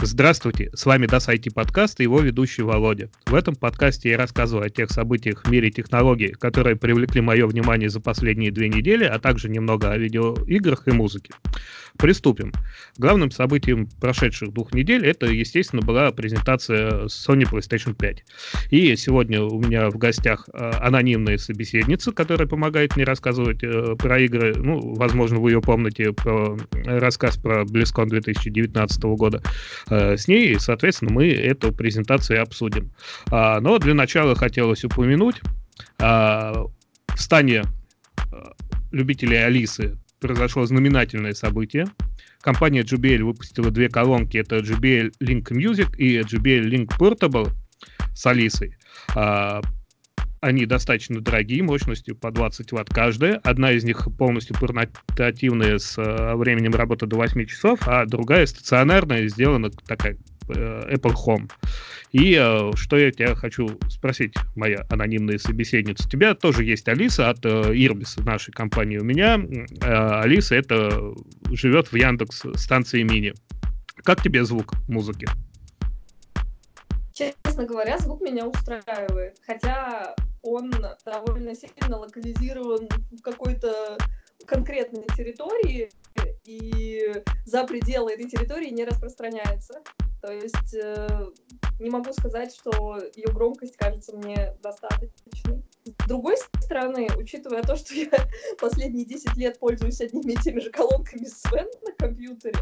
Здравствуйте, 0.00 0.70
с 0.74 0.86
вами 0.86 1.06
DAS 1.06 1.28
IT 1.28 1.52
подкаст 1.54 2.00
и 2.00 2.02
его 2.02 2.20
ведущий 2.20 2.62
Володя. 2.62 3.10
В 3.26 3.34
этом 3.34 3.54
подкасте 3.54 4.10
я 4.10 4.18
рассказываю 4.18 4.66
о 4.66 4.70
тех 4.70 4.90
событиях 4.90 5.44
в 5.44 5.50
мире 5.50 5.70
технологий, 5.70 6.32
которые 6.32 6.76
привлекли 6.76 7.20
мое 7.20 7.46
внимание 7.46 7.88
за 7.88 8.00
последние 8.00 8.50
две 8.50 8.68
недели, 8.68 9.04
а 9.04 9.18
также 9.18 9.48
немного 9.48 9.90
о 9.90 9.96
видеоиграх 9.96 10.88
и 10.88 10.90
музыке. 10.90 11.32
Приступим. 11.96 12.52
Главным 12.98 13.30
событием 13.30 13.88
прошедших 14.00 14.52
двух 14.52 14.74
недель 14.74 15.06
это, 15.06 15.26
естественно, 15.26 15.80
была 15.80 16.10
презентация 16.10 17.04
Sony 17.04 17.48
PlayStation 17.48 17.94
5. 17.94 18.24
И 18.70 18.96
сегодня 18.96 19.42
у 19.42 19.60
меня 19.60 19.90
в 19.90 19.96
гостях 19.96 20.48
э, 20.52 20.70
анонимная 20.80 21.38
собеседница, 21.38 22.10
которая 22.10 22.48
помогает 22.48 22.96
мне 22.96 23.04
рассказывать 23.04 23.62
э, 23.62 23.94
про 23.96 24.18
игры. 24.18 24.54
Ну, 24.56 24.94
возможно, 24.96 25.38
вы 25.38 25.52
ее 25.52 25.62
помните 25.62 26.12
про 26.12 26.58
рассказ 26.72 27.36
про 27.36 27.62
BlizzCon 27.62 28.06
2019 28.06 29.02
года. 29.04 29.40
Э, 29.90 30.16
с 30.16 30.28
ней, 30.28 30.58
соответственно, 30.58 31.12
мы 31.12 31.30
эту 31.30 31.72
презентацию 31.72 32.42
обсудим. 32.42 32.90
А, 33.30 33.60
но 33.60 33.78
для 33.78 33.94
начала 33.94 34.34
хотелось 34.34 34.84
упомянуть 34.84 35.40
а, 35.98 36.66
в 37.14 37.20
стане 37.20 37.64
любителей 38.92 39.44
Алисы 39.44 39.98
произошло 40.20 40.64
знаменательное 40.64 41.34
событие. 41.34 41.86
Компания 42.40 42.82
JBL 42.82 43.24
выпустила 43.24 43.70
две 43.70 43.88
колонки. 43.88 44.38
Это 44.38 44.56
JBL 44.56 45.12
Link 45.20 45.50
Music 45.50 45.96
и 45.96 46.18
JBL 46.18 46.68
Link 46.70 46.98
Portable 46.98 47.50
с 48.14 48.26
Алисой. 48.26 48.76
Они 50.44 50.66
достаточно 50.66 51.22
дорогие, 51.22 51.62
мощностью 51.62 52.14
по 52.14 52.30
20 52.30 52.70
ватт 52.72 52.90
каждая. 52.90 53.40
Одна 53.44 53.72
из 53.72 53.82
них 53.82 54.06
полностью 54.18 54.54
портативная 54.60 55.78
с 55.78 55.96
э, 55.96 56.34
временем 56.34 56.74
работы 56.74 57.06
до 57.06 57.16
8 57.16 57.46
часов, 57.46 57.80
а 57.86 58.04
другая 58.04 58.44
стационарная, 58.44 59.26
сделана 59.28 59.70
такая 59.70 60.18
э, 60.50 60.96
Apple 60.96 61.14
Home. 61.26 61.50
И 62.12 62.38
э, 62.38 62.72
что 62.74 62.98
я 62.98 63.10
тебя 63.10 63.34
хочу 63.34 63.80
спросить, 63.88 64.34
моя 64.54 64.84
анонимная 64.90 65.38
собеседница. 65.38 66.06
У 66.06 66.10
тебя 66.10 66.34
тоже 66.34 66.64
есть 66.64 66.86
Алиса 66.88 67.30
от 67.30 67.42
э, 67.46 67.72
Ирбис, 67.72 68.18
нашей 68.18 68.52
компании. 68.52 68.98
У 68.98 69.04
меня 69.04 69.40
э, 69.40 70.20
Алиса 70.20 70.56
это 70.56 71.14
живет 71.52 71.90
в 71.90 71.96
Яндекс 71.96 72.44
станции 72.56 73.02
Мини. 73.02 73.32
Как 74.02 74.22
тебе 74.22 74.44
звук 74.44 74.74
музыки? 74.88 75.26
Честно 77.14 77.64
говоря, 77.64 77.96
звук 77.96 78.20
меня 78.20 78.46
устраивает. 78.46 79.38
Хотя 79.46 80.14
он 80.44 80.70
довольно 81.04 81.54
сильно 81.54 81.98
локализирован 81.98 82.88
в 83.10 83.22
какой-то 83.22 83.98
конкретной 84.46 85.06
территории, 85.16 85.90
и 86.44 87.22
за 87.46 87.64
пределы 87.64 88.12
этой 88.12 88.28
территории 88.28 88.70
не 88.70 88.84
распространяется. 88.84 89.82
То 90.20 90.32
есть 90.32 90.74
э, 90.74 91.26
не 91.80 91.90
могу 91.90 92.12
сказать, 92.12 92.54
что 92.54 92.98
ее 93.14 93.28
громкость 93.28 93.76
кажется 93.76 94.16
мне 94.16 94.56
достаточной. 94.62 95.62
С 95.84 96.08
другой 96.08 96.36
стороны, 96.62 97.08
учитывая 97.18 97.62
то, 97.62 97.76
что 97.76 97.94
я 97.94 98.08
последние 98.60 99.04
10 99.04 99.36
лет 99.36 99.58
пользуюсь 99.58 100.00
одними 100.00 100.32
и 100.32 100.36
теми 100.36 100.60
же 100.60 100.70
колонками 100.70 101.26
Свен 101.26 101.68
на 101.82 101.92
компьютере, 101.92 102.58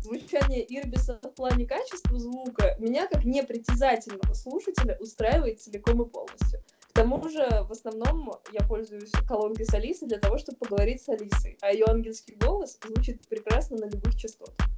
звучание 0.00 0.64
Ирбиса 0.64 1.18
в 1.22 1.28
плане 1.30 1.66
качества 1.66 2.18
звука 2.18 2.76
меня 2.78 3.06
как 3.06 3.24
непритязательного 3.24 4.34
слушателя 4.34 4.96
устраивает 5.00 5.60
целиком 5.60 6.02
и 6.02 6.08
полностью. 6.08 6.60
К 6.92 6.94
тому 6.94 7.26
же, 7.30 7.64
в 7.66 7.72
основном, 7.72 8.34
я 8.52 8.60
пользуюсь 8.66 9.10
колонкой 9.26 9.64
с 9.64 9.72
Алисой 9.72 10.08
для 10.08 10.18
того, 10.18 10.36
чтобы 10.36 10.58
поговорить 10.58 11.00
с 11.00 11.08
Алисой, 11.08 11.56
а 11.62 11.72
ее 11.72 11.86
ангельский 11.88 12.34
голос 12.38 12.78
звучит 12.86 13.26
прекрасно 13.28 13.78
на 13.78 13.86
любых 13.86 14.14
частотах. 14.14 14.68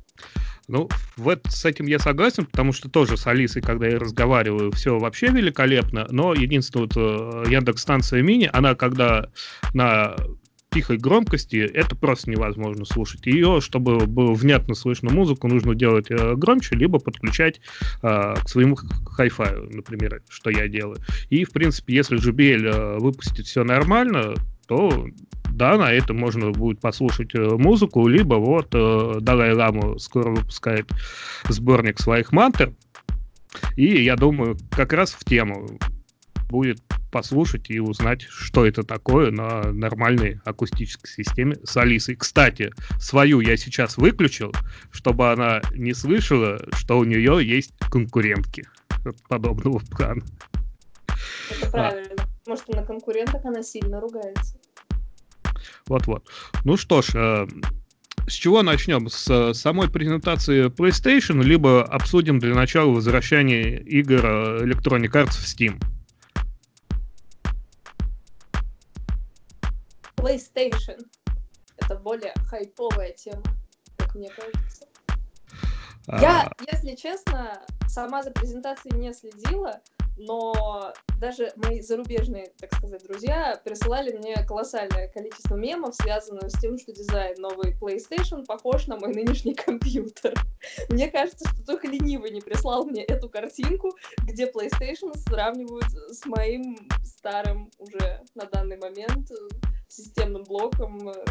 Ну, 0.68 0.88
вот 1.16 1.40
с 1.48 1.64
этим 1.64 1.86
я 1.86 1.98
согласен, 1.98 2.46
потому 2.46 2.72
что 2.72 2.88
тоже 2.88 3.16
с 3.16 3.26
Алисой, 3.26 3.62
когда 3.62 3.88
я 3.88 3.98
разговариваю, 3.98 4.70
все 4.70 4.96
вообще 4.96 5.26
великолепно, 5.26 6.06
но 6.08 6.34
единственное, 6.34 6.86
вот 6.86 6.96
э, 6.96 7.50
Яндекс-станция 7.50 8.22
мини, 8.22 8.48
она 8.52 8.76
когда 8.76 9.28
на 9.74 10.14
тихой 10.74 10.98
громкости, 10.98 11.56
это 11.56 11.94
просто 11.94 12.30
невозможно 12.30 12.84
слушать. 12.84 13.26
Ее, 13.26 13.60
чтобы 13.60 14.06
было 14.06 14.34
внятно 14.34 14.74
слышно 14.74 15.10
музыку, 15.10 15.46
нужно 15.46 15.74
делать 15.74 16.10
э, 16.10 16.34
громче, 16.34 16.74
либо 16.74 16.98
подключать 16.98 17.60
э, 18.02 18.34
к 18.34 18.48
своему 18.48 18.76
хай-фаю, 19.06 19.70
например, 19.72 20.20
что 20.28 20.50
я 20.50 20.66
делаю. 20.66 20.98
И, 21.30 21.44
в 21.44 21.52
принципе, 21.52 21.94
если 21.94 22.18
JBL 22.18 22.66
э, 22.66 22.98
выпустит 22.98 23.46
все 23.46 23.62
нормально, 23.62 24.34
то 24.66 25.06
да, 25.50 25.78
на 25.78 25.92
это 25.92 26.12
можно 26.12 26.50
будет 26.50 26.80
послушать 26.80 27.34
э, 27.34 27.48
музыку, 27.56 28.08
либо 28.08 28.34
вот 28.34 28.74
э, 28.74 29.18
Далай 29.20 29.52
Ламу 29.52 30.00
скоро 30.00 30.30
выпускает 30.30 30.90
сборник 31.48 32.00
своих 32.00 32.32
мантр, 32.32 32.74
и 33.76 34.02
я 34.02 34.16
думаю, 34.16 34.58
как 34.70 34.92
раз 34.92 35.12
в 35.12 35.24
тему 35.24 35.78
будет 36.50 36.80
послушать 37.14 37.70
и 37.70 37.78
узнать, 37.78 38.22
что 38.22 38.66
это 38.66 38.82
такое 38.82 39.30
на 39.30 39.70
нормальной 39.70 40.40
акустической 40.44 41.08
системе 41.08 41.56
с 41.62 41.76
Алисой. 41.76 42.16
Кстати, 42.16 42.72
свою 42.98 43.38
я 43.38 43.56
сейчас 43.56 43.96
выключил, 43.98 44.52
чтобы 44.90 45.30
она 45.30 45.62
не 45.70 45.94
слышала, 45.94 46.60
что 46.72 46.98
у 46.98 47.04
нее 47.04 47.38
есть 47.40 47.72
конкурентки 47.88 48.66
подобного 49.28 49.78
плана. 49.78 50.24
Это 51.52 51.70
правильно. 51.70 52.14
А. 52.18 52.48
Может, 52.48 52.68
на 52.70 52.82
конкурентах 52.82 53.44
она 53.44 53.62
сильно 53.62 54.00
ругается. 54.00 54.56
Вот-вот. 55.86 56.28
Ну 56.64 56.76
что 56.76 57.00
ж, 57.00 57.10
э, 57.14 57.46
с 58.26 58.32
чего 58.32 58.64
начнем? 58.64 59.08
С 59.08 59.54
самой 59.54 59.88
презентации 59.88 60.66
PlayStation, 60.66 61.44
либо 61.44 61.84
обсудим 61.84 62.40
для 62.40 62.54
начала 62.54 62.90
возвращение 62.90 63.80
игр 63.82 64.20
э, 64.26 64.64
Electronic 64.64 65.12
Arts 65.12 65.38
в 65.38 65.44
Steam? 65.44 65.80
PlayStation. 70.24 71.06
Это 71.76 71.96
более 71.96 72.32
хайповая 72.46 73.12
тема, 73.12 73.42
как 73.98 74.14
мне 74.14 74.30
кажется. 74.30 74.86
А... 76.08 76.18
Я, 76.18 76.50
если 76.72 76.94
честно, 76.94 77.62
сама 77.88 78.22
за 78.22 78.30
презентацией 78.30 78.96
не 78.96 79.12
следила, 79.12 79.82
но 80.16 80.94
даже 81.20 81.52
мои 81.56 81.82
зарубежные, 81.82 82.52
так 82.58 82.74
сказать, 82.74 83.02
друзья 83.02 83.60
присылали 83.64 84.16
мне 84.16 84.36
колоссальное 84.46 85.08
количество 85.08 85.56
мемов, 85.56 85.94
связанных 85.94 86.50
с 86.50 86.58
тем, 86.58 86.78
что 86.78 86.92
дизайн 86.92 87.34
новый 87.38 87.76
PlayStation 87.78 88.46
похож 88.46 88.86
на 88.86 88.96
мой 88.96 89.12
нынешний 89.12 89.54
компьютер. 89.54 90.32
Мне 90.88 91.10
кажется, 91.10 91.46
что 91.50 91.66
только 91.66 91.88
ленивый 91.88 92.30
не 92.30 92.40
прислал 92.40 92.86
мне 92.86 93.04
эту 93.04 93.28
картинку, 93.28 93.92
где 94.22 94.50
PlayStation 94.50 95.14
сравнивают 95.18 95.90
с 96.10 96.24
моим 96.24 96.88
старым 97.02 97.70
уже 97.78 98.22
на 98.34 98.46
данный 98.46 98.78
момент 98.78 99.30
системным 99.96 100.44
блоком 100.44 101.08
э, 101.08 101.24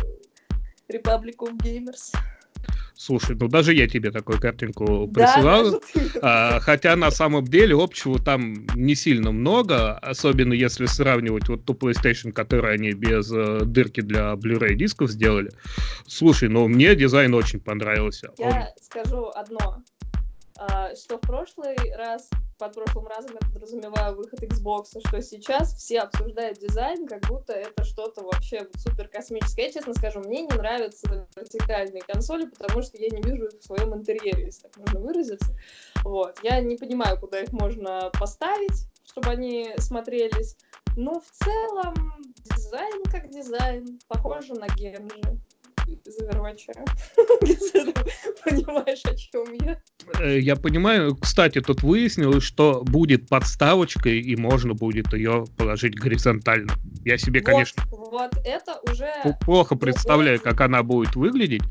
Republic 0.90 1.38
of 1.40 1.58
Gamers. 1.58 2.14
Слушай, 2.96 3.36
ну 3.38 3.48
даже 3.48 3.74
я 3.74 3.88
тебе 3.88 4.12
такую 4.12 4.40
картинку 4.40 5.08
присылал. 5.08 5.72
Да, 5.72 5.80
а, 6.22 6.60
хотя 6.60 6.96
на 6.96 7.12
самом 7.12 7.44
деле 7.44 7.76
общего 7.76 8.20
там 8.20 8.66
не 8.76 8.96
сильно 8.96 9.32
много, 9.32 9.98
особенно 9.98 10.54
если 10.54 10.86
сравнивать 10.86 11.50
вот 11.50 11.66
ту 11.66 11.74
PlayStation, 11.74 12.32
которую 12.32 12.74
они 12.74 12.92
без 12.92 13.32
э, 13.34 13.62
дырки 13.66 14.02
для 14.02 14.34
Blu-ray 14.34 14.76
дисков 14.76 15.10
сделали. 15.10 15.52
Слушай, 16.08 16.50
ну 16.50 16.68
мне 16.68 16.96
дизайн 16.96 17.34
очень 17.34 17.60
понравился. 17.60 18.32
Я 18.38 18.48
Он... 18.48 18.54
скажу 18.82 19.32
одно. 19.36 19.84
А, 20.58 20.96
что 20.96 21.18
в 21.18 21.22
прошлый 21.22 21.76
раз, 21.96 22.30
под 22.60 22.74
прошлым 22.74 23.08
разом 23.08 23.32
я 23.34 23.48
подразумеваю 23.48 24.16
выход 24.16 24.44
Xbox, 24.44 25.00
что 25.06 25.22
сейчас 25.22 25.74
все 25.76 26.02
обсуждают 26.02 26.60
дизайн, 26.60 27.08
как 27.08 27.28
будто 27.28 27.54
это 27.54 27.84
что-то 27.84 28.24
вообще 28.24 28.68
супер 28.78 29.08
космическое. 29.08 29.64
Я 29.64 29.74
честно 29.74 29.94
скажу, 29.94 30.20
мне 30.20 30.42
не 30.42 30.56
нравятся 30.56 31.28
вертикальные 31.36 32.04
консоли, 32.04 32.46
потому 32.46 32.82
что 32.82 32.98
я 32.98 33.10
не 33.10 33.22
вижу 33.22 33.46
их 33.46 33.60
в 33.60 33.64
своем 33.64 33.96
интерьере, 33.96 34.46
если 34.46 34.64
так 34.64 34.78
можно 34.78 35.00
выразиться. 35.00 35.56
Вот. 36.04 36.40
Я 36.44 36.62
не 36.62 36.78
понимаю, 36.78 37.20
куда 37.20 37.42
их 37.42 37.52
можно 37.52 38.12
поставить, 38.20 38.88
чтобы 39.06 39.30
они 39.32 39.74
смотрелись. 39.80 40.56
Но 40.96 41.20
в 41.20 41.26
целом 41.32 41.96
дизайн 42.56 43.04
как 43.12 43.30
дизайн, 43.30 44.00
похоже 44.08 44.54
на 44.54 44.68
Генжи 44.68 45.40
Понимаешь, 48.44 49.02
о 49.06 49.16
чем 49.16 49.54
я? 49.54 49.82
Э, 50.20 50.40
я 50.40 50.56
понимаю. 50.56 51.16
Кстати, 51.16 51.62
тут 51.62 51.84
выяснилось, 51.84 52.44
что 52.44 52.84
будет 52.84 53.28
подставочкой, 53.28 54.20
и 54.20 54.36
можно 54.36 54.74
будет 54.74 55.14
ее 55.14 55.46
положить 55.58 55.96
горизонтально. 55.96 56.74
Я 57.06 57.18
себе, 57.18 57.40
вот, 57.40 57.46
конечно, 57.46 57.84
вот 57.90 58.36
это 58.44 58.80
уже 58.90 59.12
плохо 59.42 59.76
представляю, 59.76 60.40
как 60.40 60.62
она 60.62 60.84
будет 60.84 61.16
выглядеть. 61.16 61.64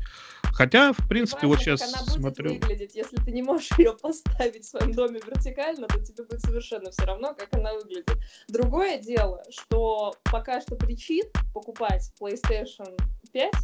Хотя, 0.53 0.93
в 0.93 1.07
принципе, 1.07 1.47
вот 1.47 1.59
сейчас 1.59 1.81
она 1.81 2.03
будет 2.03 2.13
смотрю. 2.13 2.53
выглядеть. 2.53 2.95
Если 2.95 3.17
ты 3.17 3.31
не 3.31 3.41
можешь 3.41 3.71
ее 3.77 3.93
поставить 3.93 4.63
в 4.63 4.69
своем 4.69 4.91
доме 4.91 5.19
вертикально, 5.25 5.87
то 5.87 5.99
тебе 5.99 6.25
будет 6.25 6.41
совершенно 6.41 6.91
все 6.91 7.05
равно, 7.05 7.33
как 7.33 7.49
она 7.53 7.73
выглядит. 7.73 8.11
Другое 8.49 8.99
дело, 8.99 9.43
что 9.49 10.15
пока 10.31 10.61
что 10.61 10.75
причин 10.75 11.25
покупать 11.53 12.11
PlayStation 12.21 12.95
5 13.31 13.53
а, 13.53 13.57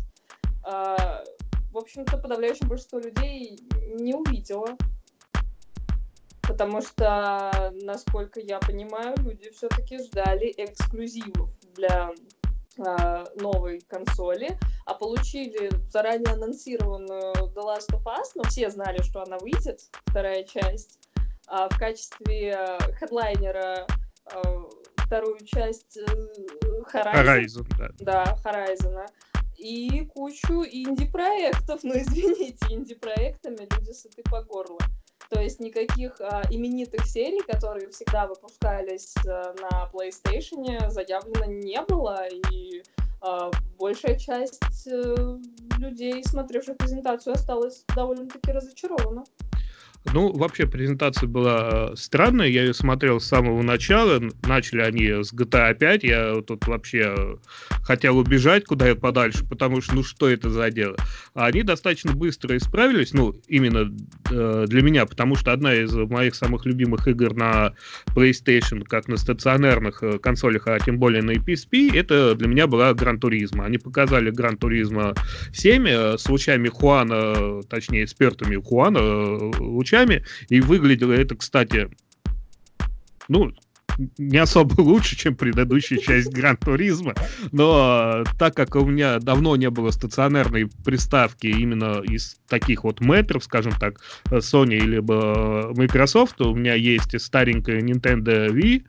в 0.63 1.77
общем-то, 1.77 2.17
подавляющее 2.17 2.67
большинство 2.67 2.99
людей 2.99 3.59
не 3.95 4.13
увидела. 4.13 4.77
Потому 6.41 6.81
что, 6.81 7.71
насколько 7.83 8.39
я 8.39 8.57
понимаю, 8.59 9.15
люди 9.19 9.51
все-таки 9.51 9.99
ждали 9.99 10.51
эксклюзивов 10.57 11.49
для 11.75 12.11
э, 12.77 13.25
новой 13.35 13.81
консоли, 13.81 14.57
а 14.85 14.95
получили 14.95 15.69
заранее 15.91 16.33
анонсированную 16.33 17.33
The 17.33 17.55
Last 17.55 17.91
of 17.93 18.03
Us, 18.05 18.31
но 18.33 18.43
все 18.45 18.71
знали, 18.71 18.99
что 19.03 19.21
она 19.21 19.37
выйдет, 19.37 19.79
вторая 20.07 20.43
часть, 20.43 20.97
а 21.47 21.69
в 21.69 21.77
качестве 21.77 22.79
хедлайнера 22.99 23.85
э, 24.33 24.41
вторую 24.97 25.37
часть 25.45 25.97
э, 25.97 26.05
Horizon. 26.91 27.13
Horizon, 27.13 27.67
да. 27.77 27.89
Да, 27.99 28.37
Horizon. 28.43 29.05
И 29.59 30.05
кучу 30.05 30.63
инди-проектов. 30.63 31.81
Ну, 31.83 31.93
извините, 31.95 32.65
инди-проектами 32.69 33.67
люди 33.69 33.91
сыты 33.91 34.23
по 34.29 34.41
горло. 34.41 34.79
То 35.29 35.41
есть 35.41 35.59
никаких 35.59 36.19
а, 36.21 36.41
именитых 36.49 37.05
серий, 37.05 37.41
которые 37.41 37.89
всегда 37.89 38.25
выпускались 38.25 39.13
а, 39.27 39.53
на 39.61 39.89
PlayStation, 39.93 40.89
заявлено 40.89 41.45
не 41.45 41.81
было. 41.83 42.25
И 42.51 42.83
а, 43.21 43.51
большая 43.77 44.17
часть 44.17 44.87
а, 44.87 45.39
людей, 45.77 46.23
смотревших 46.23 46.77
презентацию, 46.77 47.33
осталась 47.33 47.83
довольно-таки 47.95 48.51
разочарована. 48.51 49.23
Ну, 50.13 50.31
вообще 50.31 50.65
презентация 50.65 51.27
была 51.27 51.91
э, 51.91 51.95
странная, 51.95 52.47
я 52.47 52.63
ее 52.63 52.73
смотрел 52.73 53.19
с 53.19 53.25
самого 53.25 53.61
начала, 53.61 54.19
начали 54.43 54.81
они 54.81 55.23
с 55.23 55.33
GTA 55.33 55.75
5, 55.75 56.03
я 56.03 56.41
тут 56.41 56.65
вообще 56.67 57.15
э, 57.17 57.35
хотел 57.83 58.17
убежать 58.17 58.65
куда-то 58.65 58.95
подальше, 58.95 59.45
потому 59.45 59.81
что, 59.81 59.95
ну, 59.95 60.03
что 60.03 60.29
это 60.29 60.49
за 60.49 60.71
дело? 60.71 60.95
А 61.33 61.47
они 61.47 61.63
достаточно 61.63 62.13
быстро 62.13 62.55
исправились, 62.57 63.13
ну, 63.13 63.35
именно 63.47 63.93
э, 64.31 64.65
для 64.67 64.81
меня, 64.81 65.05
потому 65.05 65.35
что 65.35 65.51
одна 65.51 65.75
из 65.75 65.93
моих 65.93 66.33
самых 66.33 66.65
любимых 66.65 67.07
игр 67.07 67.35
на 67.35 67.73
PlayStation, 68.15 68.83
как 68.85 69.07
на 69.09 69.17
стационарных 69.17 70.01
э, 70.01 70.17
консолях, 70.17 70.67
а 70.67 70.79
тем 70.79 70.97
более 70.97 71.21
на 71.21 71.31
PSP, 71.31 71.95
это 71.95 72.35
для 72.35 72.47
меня 72.47 72.67
была 72.67 72.93
Гран 72.93 73.19
Туризма. 73.19 73.65
Они 73.65 73.77
показали 73.77 74.31
Гран 74.31 74.57
Туризма 74.57 75.13
7 75.53 75.87
э, 75.87 76.17
с 76.17 76.27
лучами 76.29 76.69
Хуана, 76.69 77.61
точнее, 77.63 78.07
спертами 78.07 78.55
Хуана, 78.55 78.99
э, 78.99 79.51
лучами, 79.99 80.23
и 80.49 80.61
выглядело 80.61 81.13
это, 81.13 81.35
кстати, 81.35 81.89
ну, 83.27 83.51
не 84.17 84.37
особо 84.37 84.79
лучше, 84.81 85.17
чем 85.17 85.35
предыдущая 85.35 85.97
часть 85.97 86.31
Гран 86.31 86.57
Туризма, 86.57 87.15
но 87.51 88.23
так 88.37 88.55
как 88.55 88.75
у 88.75 88.85
меня 88.85 89.19
давно 89.19 89.55
не 89.57 89.69
было 89.69 89.91
стационарной 89.91 90.69
приставки 90.85 91.47
именно 91.47 92.01
из 92.01 92.37
таких 92.47 92.85
вот 92.85 93.01
метров, 93.01 93.43
скажем 93.43 93.73
так, 93.73 93.99
Sony 94.29 94.77
или 94.77 94.99
Microsoft, 94.99 96.39
у 96.41 96.55
меня 96.55 96.75
есть 96.75 97.19
старенькая 97.19 97.81
Nintendo 97.81 98.47
Wii, 98.47 98.85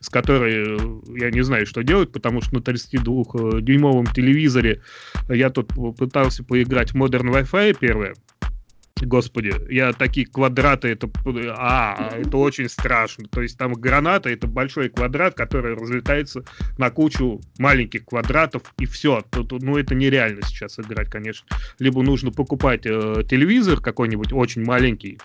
с 0.00 0.08
которой 0.10 0.78
я 1.18 1.30
не 1.30 1.42
знаю, 1.42 1.64
что 1.64 1.82
делать, 1.82 2.12
потому 2.12 2.42
что 2.42 2.56
на 2.56 2.58
32-дюймовом 2.58 4.12
телевизоре 4.12 4.82
я 5.28 5.48
тут 5.48 5.72
пытался 5.96 6.44
поиграть 6.44 6.92
в 6.92 6.96
Modern 6.96 7.32
Wi-Fi 7.32 7.76
первое, 7.80 8.14
Господи, 9.00 9.54
я 9.68 9.92
такие 9.92 10.26
квадраты, 10.26 10.88
это, 10.88 11.10
а, 11.56 12.12
это 12.16 12.36
очень 12.36 12.68
страшно. 12.68 13.24
То 13.30 13.42
есть 13.42 13.58
там 13.58 13.72
граната 13.74 14.30
это 14.30 14.46
большой 14.46 14.88
квадрат, 14.88 15.34
который 15.34 15.74
разлетается 15.74 16.44
на 16.78 16.90
кучу 16.90 17.40
маленьких 17.58 18.04
квадратов 18.04 18.62
и 18.78 18.86
все. 18.86 19.22
Тут, 19.30 19.52
ну 19.52 19.76
это 19.76 19.94
нереально 19.94 20.42
сейчас 20.42 20.78
играть, 20.78 21.10
конечно. 21.10 21.46
Либо 21.78 22.02
нужно 22.02 22.30
покупать 22.30 22.86
э, 22.86 23.24
телевизор 23.28 23.80
какой-нибудь 23.80 24.32
очень 24.32 24.64
маленький, 24.64 25.18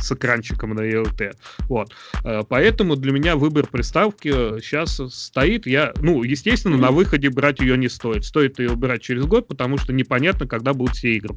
с 0.00 0.12
экранчиком 0.12 0.74
на 0.74 0.80
ELT. 0.80 1.36
Вот. 1.68 1.92
Э, 2.24 2.42
поэтому 2.48 2.96
для 2.96 3.12
меня 3.12 3.36
выбор 3.36 3.66
приставки 3.66 4.30
сейчас 4.60 5.00
стоит. 5.12 5.66
Я, 5.66 5.92
ну, 6.00 6.22
естественно, 6.22 6.76
на 6.76 6.90
выходе 6.90 7.30
брать 7.30 7.60
ее 7.60 7.76
не 7.76 7.88
стоит. 7.88 8.24
Стоит 8.24 8.58
ее 8.58 8.74
брать 8.76 9.02
через 9.02 9.24
год, 9.26 9.48
потому 9.48 9.78
что 9.78 9.92
непонятно, 9.92 10.46
когда 10.46 10.72
будут 10.72 10.96
все 10.96 11.14
игры. 11.14 11.34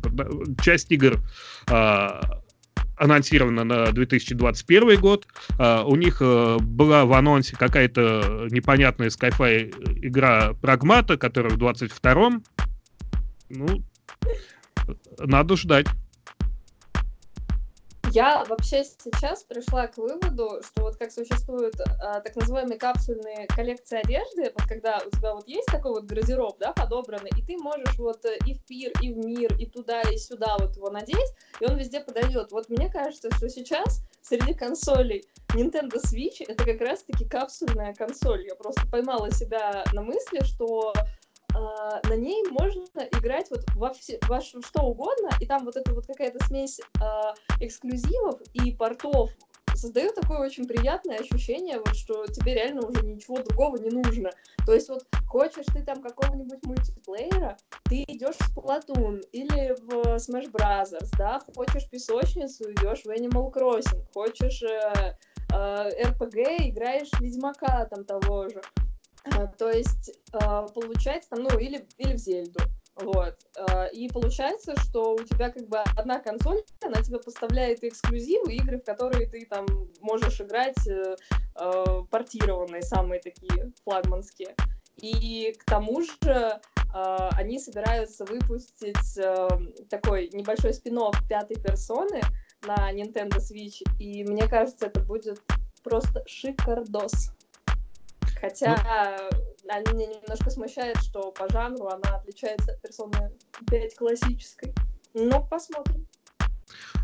Часть 0.62 0.92
игр 0.92 1.20
а, 1.70 2.42
анонсирована 2.98 3.64
на 3.64 3.92
2021 3.92 5.00
год. 5.00 5.28
Uh, 5.58 5.84
у 5.86 5.96
них 5.96 6.22
uh, 6.22 6.62
была 6.62 7.06
в 7.06 7.14
анонсе 7.14 7.56
какая-то 7.56 8.48
непонятная 8.50 9.10
Skyfi 9.10 10.06
игра 10.06 10.54
Прагмата, 10.62 11.18
которая 11.18 11.54
в 11.54 11.58
22-м. 11.58 12.44
Ну, 13.50 13.84
надо 15.20 15.58
ждать. 15.58 15.88
Я 18.14 18.44
вообще 18.48 18.84
сейчас 18.84 19.44
пришла 19.44 19.88
к 19.88 19.98
выводу, 19.98 20.62
что 20.62 20.84
вот 20.84 20.98
как 20.98 21.12
существуют 21.12 21.74
а, 22.00 22.20
так 22.22 22.36
называемые 22.36 22.78
капсульные 22.78 23.48
коллекции 23.48 23.98
одежды, 23.98 24.54
вот 24.54 24.68
когда 24.68 25.02
у 25.04 25.10
тебя 25.10 25.34
вот 25.34 25.48
есть 25.48 25.66
такой 25.66 25.94
вот 25.94 26.04
гардероб, 26.04 26.60
да, 26.60 26.74
подобранный, 26.74 27.32
и 27.36 27.42
ты 27.42 27.58
можешь 27.58 27.98
вот 27.98 28.24
э, 28.26 28.38
и 28.46 28.54
в 28.54 28.64
пир, 28.66 28.92
и 29.02 29.12
в 29.12 29.18
мир, 29.18 29.58
и 29.58 29.66
туда, 29.66 30.02
и 30.02 30.18
сюда 30.18 30.58
вот 30.60 30.76
его 30.76 30.92
надеть, 30.92 31.34
и 31.60 31.66
он 31.66 31.76
везде 31.76 32.02
подойдет. 32.02 32.52
Вот 32.52 32.70
мне 32.70 32.88
кажется, 32.88 33.32
что 33.36 33.50
сейчас 33.50 34.04
среди 34.22 34.54
консолей 34.54 35.26
Nintendo 35.56 35.96
Switch 35.96 36.46
это 36.48 36.66
как 36.66 36.82
раз-таки 36.82 37.26
капсульная 37.26 37.96
консоль. 37.96 38.46
Я 38.46 38.54
просто 38.54 38.86
поймала 38.92 39.32
себя 39.32 39.84
на 39.92 40.04
мысли, 40.04 40.44
что 40.44 40.94
Uh, 41.56 42.08
на 42.10 42.16
ней 42.16 42.44
можно 42.50 42.84
играть 43.12 43.52
вот 43.52 43.64
во, 43.76 43.94
все, 43.94 44.18
во 44.28 44.42
что 44.42 44.82
угодно, 44.82 45.30
и 45.40 45.46
там 45.46 45.66
вот 45.66 45.76
это 45.76 45.94
вот 45.94 46.08
какая-то 46.08 46.44
смесь 46.46 46.80
uh, 47.00 47.34
эксклюзивов 47.60 48.42
и 48.54 48.72
портов 48.72 49.30
создает 49.76 50.16
такое 50.16 50.40
очень 50.40 50.66
приятное 50.66 51.20
ощущение, 51.20 51.78
вот, 51.78 51.96
что 51.96 52.26
тебе 52.28 52.54
реально 52.54 52.88
уже 52.88 53.04
ничего 53.04 53.42
другого 53.42 53.78
не 53.78 53.90
нужно. 53.90 54.30
То 54.66 54.74
есть 54.74 54.90
вот 54.90 55.06
хочешь 55.28 55.66
ты 55.66 55.84
там 55.84 56.02
какого-нибудь 56.02 56.66
мультиплеера, 56.66 57.58
ты 57.84 58.04
идешь 58.04 58.36
в 58.36 58.58
Splatoon 58.58 59.22
или 59.32 59.76
в 59.82 60.16
Smash 60.16 60.50
Bros, 60.52 60.98
да, 61.18 61.42
хочешь 61.56 61.90
песочницу, 61.90 62.72
идешь 62.72 63.04
в 63.04 63.10
Animal 63.10 63.52
Crossing, 63.52 64.06
хочешь 64.14 64.64
э, 64.64 65.18
э, 65.54 66.06
RPG, 66.06 66.70
играешь 66.70 67.10
в 67.10 67.20
Ведьмака 67.20 67.86
там 67.86 68.06
того 68.06 68.48
же. 68.50 68.62
А, 69.26 69.48
то 69.48 69.70
есть 69.70 70.12
а, 70.34 70.68
получается 70.68 71.36
ну, 71.36 71.58
или, 71.58 71.88
или 71.98 72.14
в 72.14 72.18
Зельду. 72.18 72.60
Вот. 72.96 73.36
А, 73.58 73.86
и 73.88 74.10
получается, 74.10 74.76
что 74.82 75.14
у 75.14 75.24
тебя 75.24 75.50
как 75.50 75.68
бы 75.68 75.80
одна 75.96 76.20
консоль, 76.20 76.62
она 76.84 77.02
тебе 77.02 77.20
поставляет 77.20 77.84
эксклюзивы, 77.84 78.54
игры, 78.54 78.80
в 78.80 78.84
которые 78.84 79.28
ты 79.28 79.46
там 79.46 79.66
можешь 80.02 80.42
играть 80.42 80.88
э, 80.88 81.16
портированные, 82.10 82.82
самые 82.82 83.22
такие 83.22 83.72
флагманские. 83.84 84.56
И 84.98 85.56
к 85.60 85.66
тому 85.66 86.02
же 86.04 86.60
они 86.94 87.58
собираются 87.58 88.24
выпустить 88.26 89.18
э, 89.18 89.48
такой 89.90 90.30
небольшой 90.32 90.76
спин 90.76 91.00
пятой 91.28 91.60
персоны 91.60 92.22
на 92.62 92.94
Nintendo 92.94 93.40
Switch, 93.40 93.82
и 94.00 94.24
мне 94.24 94.48
кажется, 94.48 94.86
это 94.86 95.00
будет 95.00 95.42
просто 95.84 96.24
шикардос. 96.28 97.32
Хотя 98.44 99.30
ну... 99.64 99.94
меня 99.94 100.08
немножко 100.08 100.50
смущает, 100.50 100.98
что 100.98 101.32
по 101.32 101.50
жанру 101.50 101.88
она 101.88 102.18
отличается 102.18 102.74
от 102.74 102.82
персоны 102.82 103.32
5 103.70 103.96
классической. 103.96 104.74
Ну, 105.14 105.48
посмотрим. 105.50 106.06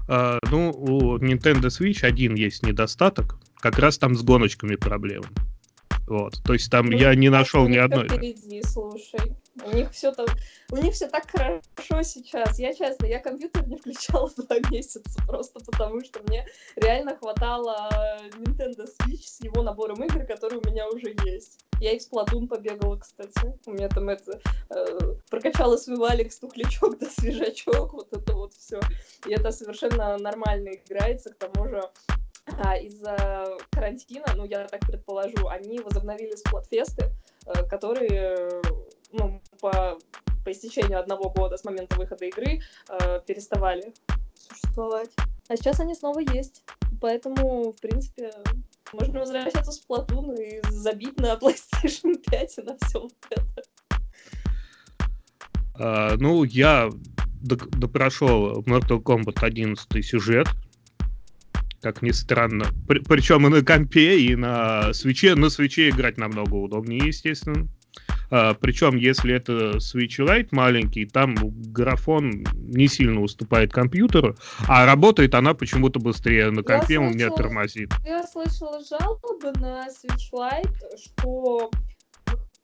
Uh, 0.10 0.38
ну, 0.52 0.72
у 0.72 1.18
Nintendo 1.18 1.68
Switch 1.68 2.04
один 2.04 2.36
есть 2.36 2.64
недостаток. 2.64 3.38
Как 3.62 3.80
раз 3.80 3.98
там 3.98 4.16
с 4.16 4.22
гоночками 4.22 4.76
проблемы. 4.76 5.28
Вот. 6.08 6.44
То 6.44 6.54
есть 6.54 6.70
там 6.70 6.88
ну, 6.88 6.98
я 6.98 7.16
не 7.16 7.30
нашел 7.30 7.70
ни 7.70 7.78
одной. 7.78 8.10
Впереди, 8.10 8.62
слушай. 8.64 9.38
У 9.66 9.72
них 9.72 9.92
все 9.92 10.12
там, 10.12 10.28
у 10.72 10.78
них 10.78 10.94
все 10.94 11.08
так 11.08 11.30
хорошо 11.30 12.04
сейчас. 12.04 12.60
Я 12.60 12.74
честно, 12.74 13.06
я 13.06 13.20
компьютер 13.20 13.68
не 13.68 13.78
включала 13.78 14.30
два 14.38 14.58
месяца 14.72 15.20
просто 15.28 15.60
потому, 15.60 16.04
что 16.04 16.22
мне 16.24 16.46
реально 16.76 17.16
хватало 17.18 17.90
Nintendo 18.38 18.86
Switch 18.86 19.24
с 19.24 19.42
его 19.42 19.62
набором 19.64 20.04
игр, 20.04 20.26
которые 20.26 20.60
у 20.60 20.70
меня 20.70 20.88
уже 20.88 21.16
есть. 21.26 21.66
Я 21.80 21.94
и 21.94 22.00
в 22.00 22.02
Splatoon 22.02 22.48
побегала, 22.48 22.98
кстати. 22.98 23.58
У 23.66 23.72
меня 23.72 23.88
там 23.88 24.10
это 24.10 24.40
э, 24.70 25.16
прокачала 25.30 25.78
свой 25.78 25.98
валик, 25.98 26.32
стухлячок 26.32 26.98
да 27.00 27.10
свежачок, 27.10 27.94
вот 27.94 28.12
это 28.12 28.34
вот 28.34 28.54
все. 28.54 28.80
И 29.26 29.34
это 29.34 29.52
совершенно 29.52 30.18
нормально 30.18 30.70
играется, 30.70 31.32
к 31.32 31.38
тому 31.38 31.70
же 31.70 31.82
а, 32.58 32.78
из-за 32.78 33.58
карантина, 33.72 34.26
ну, 34.36 34.46
я 34.46 34.68
так 34.68 34.82
предположу, 34.82 35.48
они 35.48 35.80
возобновили 35.80 36.36
сплатфесты, 36.36 37.12
э, 37.46 37.64
которые, 37.68 38.62
ну, 39.12 39.42
по, 39.60 39.98
по 40.44 40.52
истечению 40.52 41.00
одного 41.00 41.30
года 41.30 41.58
с 41.58 41.64
момента 41.64 41.98
выхода 41.98 42.26
игры 42.26 42.62
э, 42.90 43.22
переставали 43.26 43.94
существовать. 44.36 45.10
А 45.48 45.58
сейчас 45.58 45.80
они 45.80 45.96
снова 45.96 46.20
есть. 46.20 46.64
Поэтому, 47.02 47.72
в 47.72 47.82
принципе, 47.82 48.32
можно 48.94 49.20
возвращаться 49.20 49.72
в 49.72 49.76
Splatoon 49.76 50.36
и 50.36 50.62
забить 50.70 51.20
на 51.20 51.34
PlayStation 51.34 52.18
5 52.30 52.58
и 52.58 52.62
на 52.62 52.78
все 52.82 53.00
вот 53.02 53.14
это. 53.30 53.64
Uh, 55.76 56.18
ну, 56.20 56.44
я 56.44 56.90
допрошел 57.42 58.62
Mortal 58.64 59.02
Kombat 59.02 59.46
11 59.46 60.06
сюжет, 60.06 60.48
как 61.82 62.02
ни 62.02 62.12
странно. 62.12 62.66
При, 62.88 63.00
причем 63.00 63.48
и 63.48 63.50
на 63.50 63.64
компе, 63.64 64.20
и 64.20 64.36
на 64.36 64.94
свече. 64.94 65.36
На 65.36 65.50
свече 65.50 65.90
играть 65.90 66.18
намного 66.18 66.56
удобнее, 66.56 67.08
естественно. 67.08 67.70
А, 68.32 68.54
причем, 68.54 68.96
если 68.96 69.34
это 69.34 69.78
Switch 69.78 70.20
Lite 70.20 70.50
маленький, 70.52 71.06
там 71.06 71.36
графон 71.72 72.46
не 72.54 72.88
сильно 72.88 73.22
уступает 73.22 73.72
компьютеру, 73.72 74.36
а 74.68 74.86
работает 74.86 75.36
она 75.36 75.54
почему-то 75.54 76.00
быстрее. 76.00 76.52
На 76.52 76.64
компе 76.64 76.96
я 76.96 77.02
у 77.02 77.10
меня 77.10 77.30
тормозит. 77.30 77.92
Я 78.06 78.24
слышала 78.24 78.80
жалобы 78.84 79.52
на 79.60 79.88
Switch 79.88 80.32
Lite, 80.34 80.76
что 80.98 81.72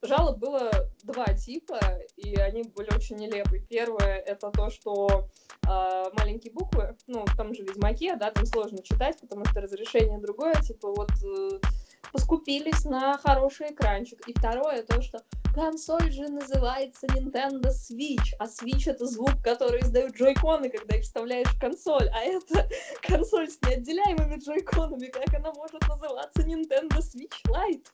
жалоб 0.04 0.38
было 0.38 0.72
два 1.04 1.26
типа, 1.34 1.80
и 2.18 2.36
они 2.36 2.64
были 2.76 2.94
очень 2.96 3.18
нелепые. 3.18 3.62
Первое— 3.64 4.20
это 4.26 4.52
то, 4.52 4.70
что 4.70 5.30
э, 5.68 6.04
маленькие 6.14 6.54
буквы, 6.54 6.96
ну, 7.08 7.26
там 7.38 7.54
же 7.54 7.64
Ведьмаке, 7.64 8.16
да, 8.16 8.32
там 8.32 8.46
сложно 8.46 8.84
читать, 8.84 9.18
потому 9.20 9.46
что 9.46 9.62
разрешение 9.62 10.20
другое, 10.20 10.54
типа 10.56 10.90
вот 10.90 11.12
э, 11.12 11.60
поскупились 12.12 12.86
на 12.86 13.18
хороший 13.18 13.72
экранчик. 13.72 14.28
И 14.28 14.34
второе— 14.34 14.84
то, 14.88 15.02
что 15.02 15.20
консоль 15.54 16.12
же 16.12 16.28
называется 16.28 17.08
Nintendo 17.08 17.70
Switch, 17.70 18.34
а 18.40 18.46
Switch— 18.46 18.84
это 18.88 19.06
звук, 19.06 19.42
который 19.44 19.82
издают 19.82 20.16
джойконы, 20.16 20.70
когда 20.70 20.98
их 20.98 21.04
вставляешь 21.04 21.48
в 21.48 21.60
консоль, 21.60 22.10
а 22.14 22.20
это 22.20 22.68
консоль 23.02 23.50
с 23.50 23.58
неотделяемыми 23.62 24.40
джойконами, 24.40 25.08
как 25.08 25.34
она 25.34 25.54
может 25.54 25.82
называться 25.88 26.42
Nintendo 26.42 27.00
Switch 27.00 27.42
Lite? 27.48 27.86